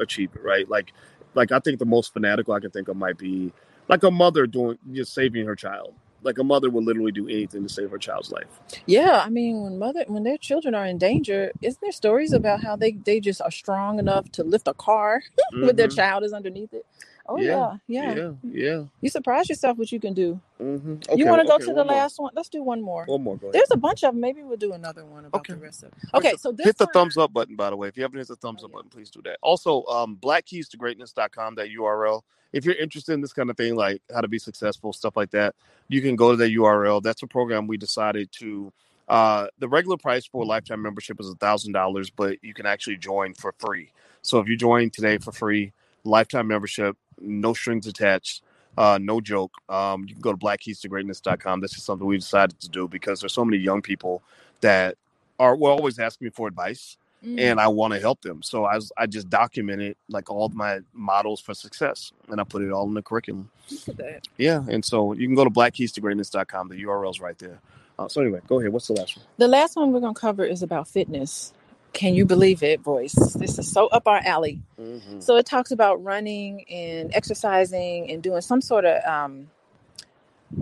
achieve 0.00 0.30
it. 0.34 0.42
Right. 0.42 0.68
Like 0.68 0.92
like 1.34 1.52
I 1.52 1.58
think 1.58 1.78
the 1.78 1.84
most 1.84 2.12
fanatical 2.14 2.54
I 2.54 2.60
can 2.60 2.70
think 2.70 2.88
of 2.88 2.96
might 2.96 3.18
be 3.18 3.52
like 3.88 4.02
a 4.02 4.10
mother 4.10 4.46
doing 4.46 4.78
just 4.92 5.12
saving 5.12 5.44
her 5.46 5.54
child. 5.54 5.92
Like 6.24 6.38
a 6.38 6.44
mother 6.44 6.70
would 6.70 6.84
literally 6.84 7.12
do 7.12 7.28
anything 7.28 7.64
to 7.64 7.70
save 7.70 7.90
her 7.92 7.98
child's 7.98 8.32
life. 8.32 8.60
Yeah, 8.86 9.22
I 9.24 9.30
mean, 9.30 9.62
when 9.62 9.78
mother 9.78 10.04
when 10.08 10.24
their 10.24 10.38
children 10.38 10.74
are 10.74 10.86
in 10.86 10.98
danger, 10.98 11.52
isn't 11.62 11.80
there 11.82 11.92
stories 11.92 12.32
about 12.34 12.62
how 12.62 12.76
they 12.76 12.92
they 12.92 13.20
just 13.20 13.42
are 13.42 13.52
strong 13.52 13.98
enough 14.00 14.30
to 14.32 14.44
lift 14.44 14.68
a 14.68 14.74
car 14.74 15.22
with 15.52 15.76
their 15.76 15.88
Mhm. 15.88 15.96
child 15.96 16.24
is 16.24 16.34
underneath 16.34 16.74
it? 16.74 16.86
Oh 17.26 17.38
Yeah, 17.38 17.76
yeah, 17.88 18.14
yeah. 18.14 18.30
yeah. 18.42 18.84
You 19.00 19.10
surprise 19.10 19.48
yourself 19.48 19.78
what 19.78 19.90
you 19.92 20.00
can 20.00 20.14
do. 20.14 20.40
hmm 20.58 20.96
you 21.16 21.26
want 21.26 21.42
to 21.42 21.48
go 21.48 21.58
to 21.58 21.72
the 21.72 21.84
last 21.84 22.18
one? 22.18 22.32
Let's 22.34 22.48
do 22.48 22.62
one 22.62 22.82
more. 22.82 23.04
One 23.06 23.22
more. 23.22 23.36
Go. 23.36 23.50
There's 23.50 23.70
a 23.72 23.76
bunch 23.76 24.02
of 24.04 24.12
them. 24.12 24.20
Maybe 24.20 24.42
we'll 24.42 24.56
do 24.58 24.72
another 24.72 25.04
one 25.06 25.24
about 25.24 25.40
Okay. 25.40 25.54
the 25.54 25.58
rest 25.60 25.84
of. 25.84 25.92
Okay, 26.14 26.34
so 26.38 26.52
this 26.52 26.66
hit 26.66 26.78
the 26.78 26.86
thumbs 26.86 27.16
up 27.16 27.32
button, 27.32 27.56
by 27.56 27.70
the 27.70 27.76
way. 27.76 27.88
If 27.88 27.96
you 27.96 28.02
haven't 28.02 28.18
hit 28.18 28.28
the 28.28 28.36
thumbs 28.36 28.60
Oh, 28.62 28.66
up 28.66 28.70
yeah. 28.70 28.76
button, 28.76 28.90
please 28.90 29.10
do 29.10 29.22
that. 29.24 29.38
Also, 29.42 29.84
um, 29.86 30.16
blackkeystogreatness.com, 30.22 31.54
that 31.56 31.68
URL. 31.70 32.22
If 32.52 32.64
you're 32.64 32.74
interested 32.76 33.12
in 33.12 33.20
this 33.20 33.32
kind 33.32 33.50
of 33.50 33.56
thing, 33.56 33.74
like 33.74 34.02
how 34.12 34.20
to 34.20 34.28
be 34.28 34.38
successful, 34.38 34.92
stuff 34.92 35.16
like 35.16 35.30
that, 35.32 35.54
you 35.88 36.00
can 36.02 36.16
go 36.16 36.30
to 36.32 36.36
that 36.36 36.50
URL. 36.52 37.02
That's 37.02 37.22
a 37.22 37.26
program 37.26 37.66
we 37.66 37.76
decided 37.76 38.30
to. 38.40 38.72
Uh, 39.08 39.48
the 39.58 39.68
regular 39.68 39.96
price 39.98 40.24
for 40.26 40.42
a 40.42 40.46
lifetime 40.46 40.80
membership 40.82 41.20
is 41.20 41.28
a 41.28 41.34
thousand 41.34 41.72
dollars, 41.72 42.10
but 42.10 42.38
you 42.42 42.54
can 42.54 42.66
actually 42.66 42.96
join 42.96 43.34
for 43.34 43.52
free. 43.58 43.92
So 44.22 44.38
if 44.38 44.48
you 44.48 44.56
join 44.56 44.90
today 44.90 45.18
for 45.18 45.32
free, 45.32 45.72
lifetime 46.04 46.46
membership, 46.48 46.96
no 47.20 47.54
strings 47.54 47.86
attached, 47.86 48.42
uh, 48.76 48.98
no 49.00 49.20
joke. 49.20 49.52
Um, 49.68 50.04
you 50.06 50.14
can 50.14 50.22
go 50.22 50.32
to 50.32 50.38
blackkeystogreatness.com. 50.38 51.60
That's 51.60 51.74
just 51.74 51.86
something 51.86 52.06
we 52.06 52.16
decided 52.18 52.60
to 52.60 52.68
do 52.68 52.88
because 52.88 53.20
there's 53.20 53.32
so 53.32 53.44
many 53.44 53.58
young 53.62 53.82
people 53.82 54.22
that 54.60 54.96
are 55.38 55.56
well, 55.56 55.72
always 55.72 55.98
asking 55.98 56.26
me 56.26 56.30
for 56.30 56.48
advice 56.48 56.96
Mm. 57.24 57.40
and 57.40 57.58
I 57.60 57.68
want 57.68 57.94
to 57.94 58.00
help 58.00 58.20
them. 58.20 58.42
So 58.42 58.64
I 58.64 58.74
was, 58.74 58.92
I 58.98 59.06
just 59.06 59.30
documented 59.30 59.96
like 60.10 60.28
all 60.28 60.50
my 60.50 60.80
models 60.92 61.40
for 61.40 61.54
success, 61.54 62.12
and 62.28 62.38
I 62.38 62.44
put 62.44 62.60
it 62.60 62.70
all 62.70 62.86
in 62.86 62.92
the 62.92 63.00
curriculum. 63.00 63.50
Look 63.70 63.88
at 63.88 63.96
that. 63.96 64.28
Yeah, 64.36 64.62
and 64.68 64.84
so 64.84 65.14
you 65.14 65.26
can 65.26 65.34
go 65.34 65.44
to 65.44 65.48
blackkeystogreatness.com. 65.48 66.68
The 66.68 66.82
URL's 66.84 67.20
right 67.20 67.38
there. 67.38 67.60
Uh, 67.98 68.08
so 68.08 68.20
anyway, 68.20 68.40
go 68.46 68.60
ahead. 68.60 68.72
What's 68.74 68.88
the 68.88 68.92
last 68.94 69.16
one? 69.16 69.24
The 69.38 69.48
last 69.48 69.76
one 69.76 69.92
we're 69.92 70.00
gonna 70.00 70.12
cover 70.12 70.44
is 70.44 70.62
about 70.62 70.86
fitness. 70.86 71.54
Can 71.94 72.14
you 72.14 72.26
believe 72.26 72.62
it, 72.64 72.82
Boyce? 72.82 73.14
This 73.14 73.58
is 73.58 73.70
so 73.72 73.86
up 73.86 74.08
our 74.08 74.20
alley. 74.24 74.60
Mm-hmm. 74.78 75.20
So 75.20 75.36
it 75.36 75.46
talks 75.46 75.70
about 75.70 76.02
running 76.02 76.64
and 76.68 77.14
exercising 77.14 78.10
and 78.10 78.22
doing 78.22 78.42
some 78.42 78.60
sort 78.60 78.84
of 78.84 79.02
um, 79.04 79.48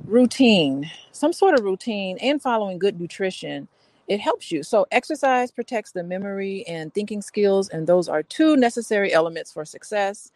routine, 0.04 0.90
some 1.10 1.32
sort 1.32 1.54
of 1.58 1.64
routine, 1.64 2.18
and 2.18 2.40
following 2.40 2.78
good 2.78 3.00
nutrition. 3.00 3.66
It 4.08 4.20
helps 4.20 4.52
you. 4.52 4.62
So 4.62 4.86
exercise 4.92 5.50
protects 5.50 5.92
the 5.92 6.02
memory 6.02 6.66
and 6.68 6.92
thinking 6.92 7.22
skills, 7.22 7.70
and 7.70 7.86
those 7.86 8.08
are 8.08 8.22
two 8.22 8.56
necessary 8.56 9.12
elements 9.12 9.50
for 9.52 9.64
success. 9.64 10.32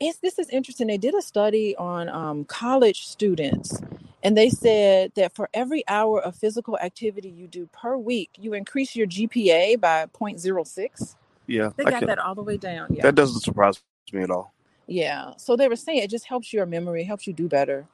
It's, 0.00 0.18
this 0.18 0.40
is 0.40 0.48
interesting. 0.50 0.88
They 0.88 0.98
did 0.98 1.14
a 1.14 1.22
study 1.22 1.76
on 1.76 2.08
um, 2.08 2.44
college 2.44 3.06
students, 3.06 3.80
and 4.24 4.36
they 4.36 4.50
said 4.50 5.12
that 5.16 5.34
for 5.36 5.50
every 5.54 5.84
hour 5.88 6.20
of 6.22 6.36
physical 6.36 6.78
activity 6.78 7.30
you 7.30 7.48
do 7.48 7.68
per 7.72 7.96
week, 7.98 8.30
you 8.38 8.54
increase 8.54 8.96
your 8.96 9.06
GPA 9.08 9.80
by 9.80 10.06
0.06. 10.06 11.16
Yeah, 11.48 11.70
They 11.76 11.84
I 11.84 11.90
got 11.90 12.00
can, 12.00 12.08
that 12.08 12.18
all 12.20 12.34
the 12.34 12.42
way 12.42 12.58
down. 12.58 12.88
Yeah. 12.94 13.02
that 13.04 13.16
doesn't 13.16 13.42
surprise 13.42 13.82
me 14.12 14.22
at 14.22 14.30
all. 14.30 14.54
Yeah. 14.88 15.32
So 15.38 15.56
they 15.56 15.68
were 15.68 15.76
saying 15.76 16.00
it 16.02 16.10
just 16.10 16.26
helps 16.26 16.52
your 16.52 16.66
memory, 16.66 17.04
helps 17.04 17.26
you 17.26 17.34
do 17.34 17.48
better. 17.48 17.86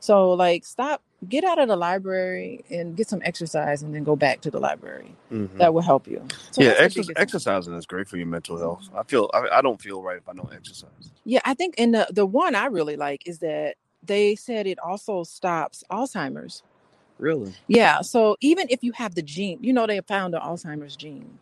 So 0.00 0.32
like 0.32 0.64
stop, 0.66 1.02
get 1.28 1.44
out 1.44 1.58
of 1.58 1.68
the 1.68 1.76
library 1.76 2.64
and 2.70 2.96
get 2.96 3.08
some 3.08 3.22
exercise 3.24 3.82
and 3.82 3.94
then 3.94 4.04
go 4.04 4.16
back 4.16 4.42
to 4.42 4.50
the 4.52 4.60
library. 4.60 5.16
Mhm. 5.32 5.58
That 5.58 5.74
will 5.74 5.82
help 5.82 6.06
you. 6.08 6.22
So 6.52 6.62
yeah, 6.62 6.74
that's 6.74 6.94
the 6.94 7.02
exer- 7.02 7.08
biggest 7.08 7.16
one. 7.16 7.22
exercising 7.22 7.74
is 7.74 7.86
great 7.86 8.08
for 8.08 8.18
your 8.18 8.26
mental 8.26 8.58
health. 8.58 8.88
I 8.94 9.04
feel 9.04 9.30
I, 9.34 9.48
I 9.58 9.62
don't 9.62 9.80
feel 9.82 10.02
right 10.02 10.18
if 10.18 10.28
I 10.28 10.34
don't 10.34 10.52
exercise. 10.54 11.12
Yeah, 11.24 11.40
I 11.44 11.54
think 11.54 11.76
and 11.78 11.94
the 11.94 12.08
the 12.12 12.26
one 12.26 12.54
I 12.54 12.66
really 12.66 12.96
like 12.96 13.26
is 13.26 13.40
that 13.40 13.76
they 14.06 14.36
said 14.36 14.66
it 14.66 14.78
also 14.78 15.24
stops 15.24 15.84
Alzheimer's. 15.90 16.62
Really? 17.18 17.54
Yeah. 17.66 18.02
So 18.02 18.36
even 18.42 18.66
if 18.70 18.84
you 18.84 18.92
have 18.92 19.14
the 19.14 19.22
gene, 19.22 19.58
you 19.62 19.72
know 19.72 19.86
they 19.86 20.00
found 20.02 20.34
the 20.34 20.38
Alzheimer's 20.38 20.96
gene. 20.96 21.38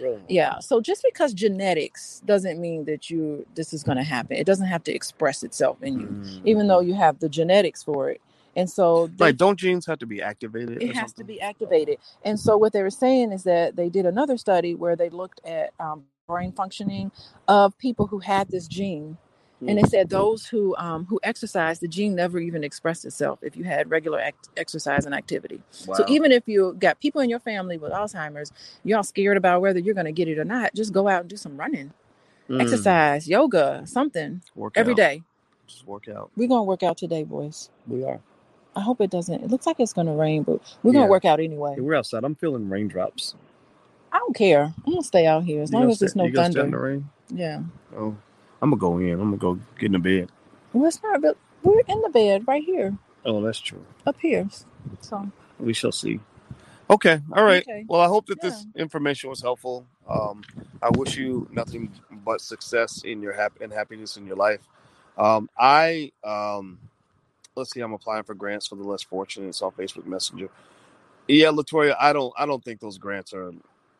really? 0.00 0.22
Yeah. 0.28 0.58
So 0.60 0.80
just 0.80 1.04
because 1.04 1.34
genetics 1.34 2.22
doesn't 2.24 2.58
mean 2.60 2.84
that 2.86 3.10
you 3.10 3.46
this 3.54 3.74
is 3.74 3.82
going 3.84 3.98
to 3.98 4.04
happen. 4.04 4.36
It 4.38 4.46
doesn't 4.46 4.66
have 4.68 4.84
to 4.84 4.94
express 4.94 5.42
itself 5.42 5.82
in 5.82 6.00
you, 6.00 6.06
Mm. 6.06 6.40
even 6.46 6.68
though 6.68 6.80
you 6.80 6.94
have 6.94 7.18
the 7.20 7.28
genetics 7.28 7.82
for 7.82 8.10
it. 8.10 8.22
And 8.56 8.68
so 8.70 9.08
they 9.18 9.26
like, 9.26 9.36
don't 9.36 9.58
genes 9.58 9.86
have 9.86 9.98
to 10.00 10.06
be 10.06 10.22
activated? 10.22 10.82
it 10.82 10.96
has 10.96 11.12
to 11.14 11.24
be 11.24 11.40
activated. 11.40 11.98
And 12.24 12.40
so 12.40 12.56
what 12.56 12.72
they 12.72 12.82
were 12.82 12.90
saying 12.90 13.32
is 13.32 13.44
that 13.44 13.76
they 13.76 13.88
did 13.90 14.06
another 14.06 14.38
study 14.38 14.74
where 14.74 14.96
they 14.96 15.10
looked 15.10 15.40
at 15.46 15.70
um, 15.78 16.04
brain 16.26 16.52
functioning 16.52 17.12
of 17.48 17.76
people 17.78 18.06
who 18.06 18.18
had 18.20 18.48
this 18.50 18.66
gene, 18.66 19.18
and 19.66 19.76
they 19.78 19.82
said 19.82 20.08
those 20.08 20.46
who 20.46 20.76
um, 20.76 21.04
who 21.06 21.18
exercised, 21.22 21.80
the 21.80 21.88
gene 21.88 22.14
never 22.14 22.38
even 22.38 22.62
expressed 22.62 23.04
itself 23.04 23.40
if 23.42 23.56
you 23.56 23.64
had 23.64 23.90
regular 23.90 24.20
act- 24.20 24.48
exercise 24.56 25.04
and 25.06 25.14
activity. 25.14 25.60
Wow. 25.86 25.94
So 25.96 26.04
even 26.08 26.30
if 26.30 26.44
you 26.46 26.76
got 26.78 27.00
people 27.00 27.20
in 27.22 27.28
your 27.28 27.40
family 27.40 27.76
with 27.76 27.90
Alzheimer's, 27.92 28.52
you're 28.84 28.96
all 28.96 29.02
scared 29.04 29.36
about 29.36 29.60
whether 29.60 29.80
you're 29.80 29.94
going 29.94 30.06
to 30.06 30.12
get 30.12 30.28
it 30.28 30.38
or 30.38 30.44
not. 30.44 30.74
Just 30.74 30.92
go 30.92 31.08
out 31.08 31.22
and 31.22 31.30
do 31.30 31.36
some 31.36 31.56
running, 31.56 31.92
Mm. 32.48 32.62
exercise, 32.62 33.28
yoga, 33.28 33.82
something 33.84 34.40
work 34.54 34.74
every 34.76 34.92
out. 34.92 34.96
day. 34.96 35.22
Just 35.66 35.86
work 35.86 36.08
out. 36.08 36.30
We're 36.36 36.48
gonna 36.48 36.62
work 36.62 36.82
out 36.82 36.96
today, 36.96 37.24
Boyce. 37.24 37.68
We 37.86 38.04
are. 38.04 38.20
I 38.74 38.80
hope 38.80 39.00
it 39.02 39.10
doesn't. 39.10 39.42
It 39.44 39.50
looks 39.50 39.66
like 39.66 39.78
it's 39.80 39.92
gonna 39.92 40.14
rain, 40.14 40.44
but 40.44 40.60
we're 40.82 40.92
Yeah. 40.94 41.00
gonna 41.00 41.10
work 41.10 41.26
out 41.26 41.40
anyway. 41.40 41.74
we're 41.78 41.94
outside. 41.94 42.24
I'm 42.24 42.34
feeling 42.36 42.70
raindrops. 42.70 43.34
I 44.10 44.18
don't 44.18 44.34
care. 44.34 44.72
I'm 44.86 44.92
gonna 44.92 45.02
stay 45.02 45.26
out 45.26 45.44
here 45.44 45.60
as 45.60 45.70
You 45.72 45.78
long 45.78 45.90
as 45.90 45.98
there's 45.98 46.16
no 46.16 46.24
you 46.24 46.32
gonna 46.32 46.52
stay 46.52 46.60
in 46.60 46.70
the 46.70 46.76
thunder. 46.76 46.80
rain? 46.86 47.08
Yeah. 47.28 47.62
Oh, 47.94 48.16
I'm 48.62 48.70
gonna 48.70 48.80
go 48.80 48.98
in. 48.98 49.12
I'm 49.12 49.36
gonna 49.36 49.38
go 49.38 49.54
get 49.78 49.86
in 49.86 49.92
the 49.92 49.98
bed. 50.00 50.30
Well, 50.72 50.86
it's 50.88 51.02
not. 51.02 51.22
But 51.22 51.36
we're 51.62 51.82
in 51.88 52.02
the 52.02 52.10
bed 52.10 52.44
right 52.48 52.64
here, 52.64 52.96
Oh, 53.24 53.42
that's 53.42 53.60
true. 53.60 53.84
up 54.06 54.16
here. 54.20 54.48
So 55.00 55.30
We 55.60 55.72
shall 55.74 55.92
see. 55.92 56.20
Okay. 56.90 57.20
All 57.34 57.44
right. 57.44 57.62
Okay. 57.62 57.84
Well, 57.88 58.00
I 58.00 58.06
hope 58.08 58.26
that 58.26 58.40
this 58.40 58.66
information 58.76 59.30
was 59.30 59.42
helpful. 59.42 59.86
Um, 60.08 60.42
I 60.82 60.90
wish 60.90 61.16
you 61.16 61.48
nothing 61.52 61.92
but 62.24 62.40
success 62.40 63.02
in 63.04 63.22
your 63.22 63.32
hap- 63.32 63.60
and 63.60 63.72
happiness 63.72 64.16
in 64.16 64.26
your 64.26 64.36
life. 64.36 64.60
Um, 65.18 65.50
I 65.58 66.12
um, 66.24 66.78
let's 67.56 67.70
see. 67.72 67.80
I'm 67.80 67.92
applying 67.94 68.24
for 68.24 68.34
grants 68.34 68.66
for 68.68 68.76
the 68.76 68.84
less 68.84 69.02
fortunate. 69.02 69.48
It's 69.48 69.62
on 69.62 69.72
Facebook 69.72 70.06
Messenger. 70.06 70.48
Yeah, 71.28 71.48
Latoya. 71.48 71.96
I 72.00 72.12
don't. 72.12 72.32
I 72.38 72.46
don't 72.46 72.64
think 72.64 72.80
those 72.80 72.98
grants 72.98 73.34
are. 73.34 73.52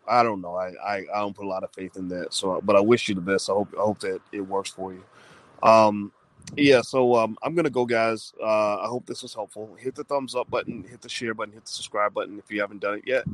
I 0.08 0.22
don't 0.22 0.40
know. 0.40 0.54
I, 0.54 0.72
I, 0.84 0.96
I 1.14 1.20
don't 1.20 1.36
put 1.36 1.44
a 1.44 1.48
lot 1.48 1.64
of 1.64 1.72
faith 1.72 1.96
in 1.96 2.08
that. 2.08 2.32
So, 2.34 2.60
but 2.62 2.76
I 2.76 2.80
wish 2.80 3.08
you 3.08 3.14
the 3.14 3.20
best. 3.20 3.50
I 3.50 3.52
hope 3.52 3.68
I 3.78 3.82
hope 3.82 4.00
that 4.00 4.20
it 4.32 4.40
works 4.40 4.70
for 4.70 4.92
you. 4.92 5.04
Um, 5.62 6.12
yeah. 6.56 6.80
So 6.82 7.14
um, 7.16 7.36
I'm 7.42 7.54
gonna 7.54 7.70
go, 7.70 7.84
guys. 7.84 8.32
Uh, 8.40 8.78
I 8.78 8.86
hope 8.86 9.06
this 9.06 9.22
was 9.22 9.34
helpful. 9.34 9.76
Hit 9.78 9.94
the 9.94 10.04
thumbs 10.04 10.34
up 10.34 10.50
button, 10.50 10.84
hit 10.88 11.00
the 11.00 11.08
share 11.08 11.34
button, 11.34 11.52
hit 11.52 11.64
the 11.64 11.70
subscribe 11.70 12.14
button 12.14 12.38
if 12.38 12.50
you 12.50 12.60
haven't 12.60 12.80
done 12.80 12.98
it 12.98 13.04
yet. 13.06 13.24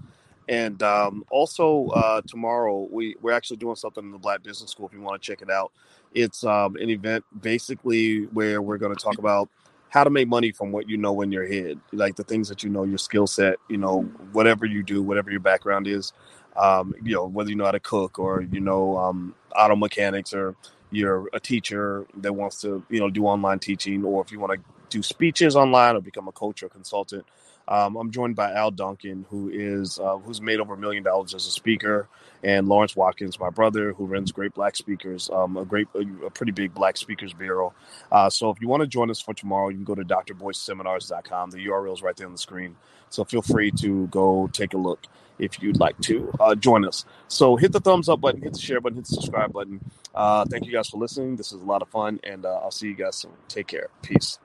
And 0.49 0.83
um, 0.83 1.25
also 1.31 1.89
uh, 1.89 2.21
tomorrow 2.27 2.89
we 2.91 3.17
we're 3.23 3.33
actually 3.33 3.57
doing 3.57 3.77
something 3.77 4.05
in 4.05 4.11
the 4.11 4.19
Black 4.19 4.43
Business 4.43 4.71
School. 4.71 4.87
If 4.87 4.93
you 4.93 5.01
want 5.01 5.23
to 5.23 5.27
check 5.27 5.43
it 5.43 5.51
out, 5.51 5.73
it's 6.13 6.45
um, 6.45 6.77
an 6.77 6.91
event 6.91 7.25
basically 7.41 8.25
where 8.27 8.61
we're 8.61 8.79
going 8.79 8.95
to 8.95 9.03
talk 9.03 9.19
about 9.19 9.49
how 9.95 10.03
to 10.03 10.11
make 10.11 10.27
money 10.27 10.51
from 10.51 10.73
what 10.73 10.89
you 10.89 10.97
know 10.97 11.21
in 11.21 11.31
your 11.31 11.47
head, 11.47 11.79
like 11.93 12.17
the 12.17 12.25
things 12.25 12.49
that 12.49 12.65
you 12.65 12.69
know, 12.69 12.83
your 12.83 12.99
skill 12.99 13.29
set, 13.29 13.59
you 13.69 13.77
know, 13.77 14.03
whatever 14.33 14.67
you 14.67 14.83
do, 14.83 15.05
whatever 15.05 15.31
your 15.31 15.39
background 15.39 15.87
is, 15.87 16.13
um, 16.57 16.95
you 17.03 17.15
know, 17.15 17.27
whether 17.27 17.51
you 17.51 17.57
know 17.57 17.65
how 17.65 17.73
to 17.73 17.81
cook 17.81 18.19
or 18.19 18.43
you 18.43 18.61
know 18.61 18.97
um, 18.99 19.35
auto 19.57 19.77
mechanics 19.77 20.33
or 20.33 20.57
you're 20.91 21.29
a 21.33 21.41
teacher 21.41 22.07
that 22.19 22.33
wants 22.33 22.61
to 22.63 22.83
you 22.89 23.01
know 23.01 23.11
do 23.11 23.25
online 23.27 23.59
teaching, 23.59 24.05
or 24.05 24.23
if 24.23 24.33
you 24.33 24.41
want 24.41 24.53
to 24.53 24.61
do 24.91 25.03
speeches 25.03 25.57
online 25.57 25.97
or 25.97 26.01
become 26.01 26.29
a 26.29 26.33
coach 26.33 26.63
or 26.63 26.69
consultant. 26.69 27.25
Um, 27.67 27.97
I'm 27.97 28.11
joined 28.11 28.37
by 28.37 28.53
Al 28.53 28.71
Duncan, 28.71 29.25
who 29.31 29.49
is 29.49 29.99
uh, 29.99 30.19
who's 30.19 30.41
made 30.41 30.61
over 30.61 30.75
a 30.75 30.79
million 30.79 31.03
dollars 31.03 31.35
as 31.35 31.47
a 31.47 31.51
speaker, 31.51 32.09
and 32.43 32.69
Lawrence 32.69 32.95
Watkins, 32.95 33.41
my 33.41 33.51
brother, 33.51 33.93
who 33.93 34.05
runs 34.05 34.33
Great 34.33 34.55
Black 34.55 34.77
Speakers, 34.77 35.31
um, 35.31 35.57
a 35.57 35.65
great, 35.65 35.89
a, 35.95 36.31
pretty 36.31 36.53
big 36.53 36.75
Black 36.75 36.97
Speakers 36.97 37.33
Bureau. 37.33 37.73
Uh, 38.13 38.29
so 38.29 38.51
if 38.51 38.61
you 38.61 38.69
want 38.69 38.83
to 38.83 38.87
join 38.87 39.11
us 39.11 39.21
for 39.21 39.33
tomorrow, 39.33 39.69
you 39.69 39.77
can 39.77 39.85
go 39.85 39.95
to 39.95 40.05
drboyceseminars.com. 40.05 41.51
The 41.51 41.67
URL 41.67 41.95
is 41.95 42.03
right 42.03 42.17
there 42.17 42.27
on 42.27 42.33
the 42.33 42.39
screen. 42.39 42.77
So 43.09 43.25
feel 43.25 43.43
free 43.43 43.71
to 43.81 44.09
go 44.09 44.49
take 44.53 44.75
a 44.75 44.77
look 44.77 45.07
if 45.39 45.63
you'd 45.63 45.81
like 45.81 45.99
to 46.01 46.33
uh, 46.39 46.55
join 46.55 46.85
us. 46.85 47.05
So 47.29 47.57
hit 47.57 47.73
the 47.73 47.81
thumbs 47.81 48.09
up 48.09 48.21
button, 48.21 48.43
hit 48.43 48.53
the 48.53 48.59
share 48.59 48.81
button, 48.81 48.97
hit 48.97 49.07
the 49.07 49.15
subscribe 49.15 49.53
button. 49.53 49.81
Uh, 50.15 50.45
thank 50.51 50.67
you 50.67 50.73
guys 50.73 50.89
for 50.89 50.99
listening. 50.99 51.37
This 51.37 51.53
is 51.53 51.61
a 51.61 51.65
lot 51.65 51.83
of 51.83 51.89
fun, 51.89 52.21
and 52.25 52.45
uh, 52.45 52.61
I'll 52.63 52.71
see 52.71 52.89
you 52.89 52.95
guys 52.95 53.17
soon. 53.17 53.33
Take 53.49 53.69
care. 53.69 53.89
Peace. 54.03 54.39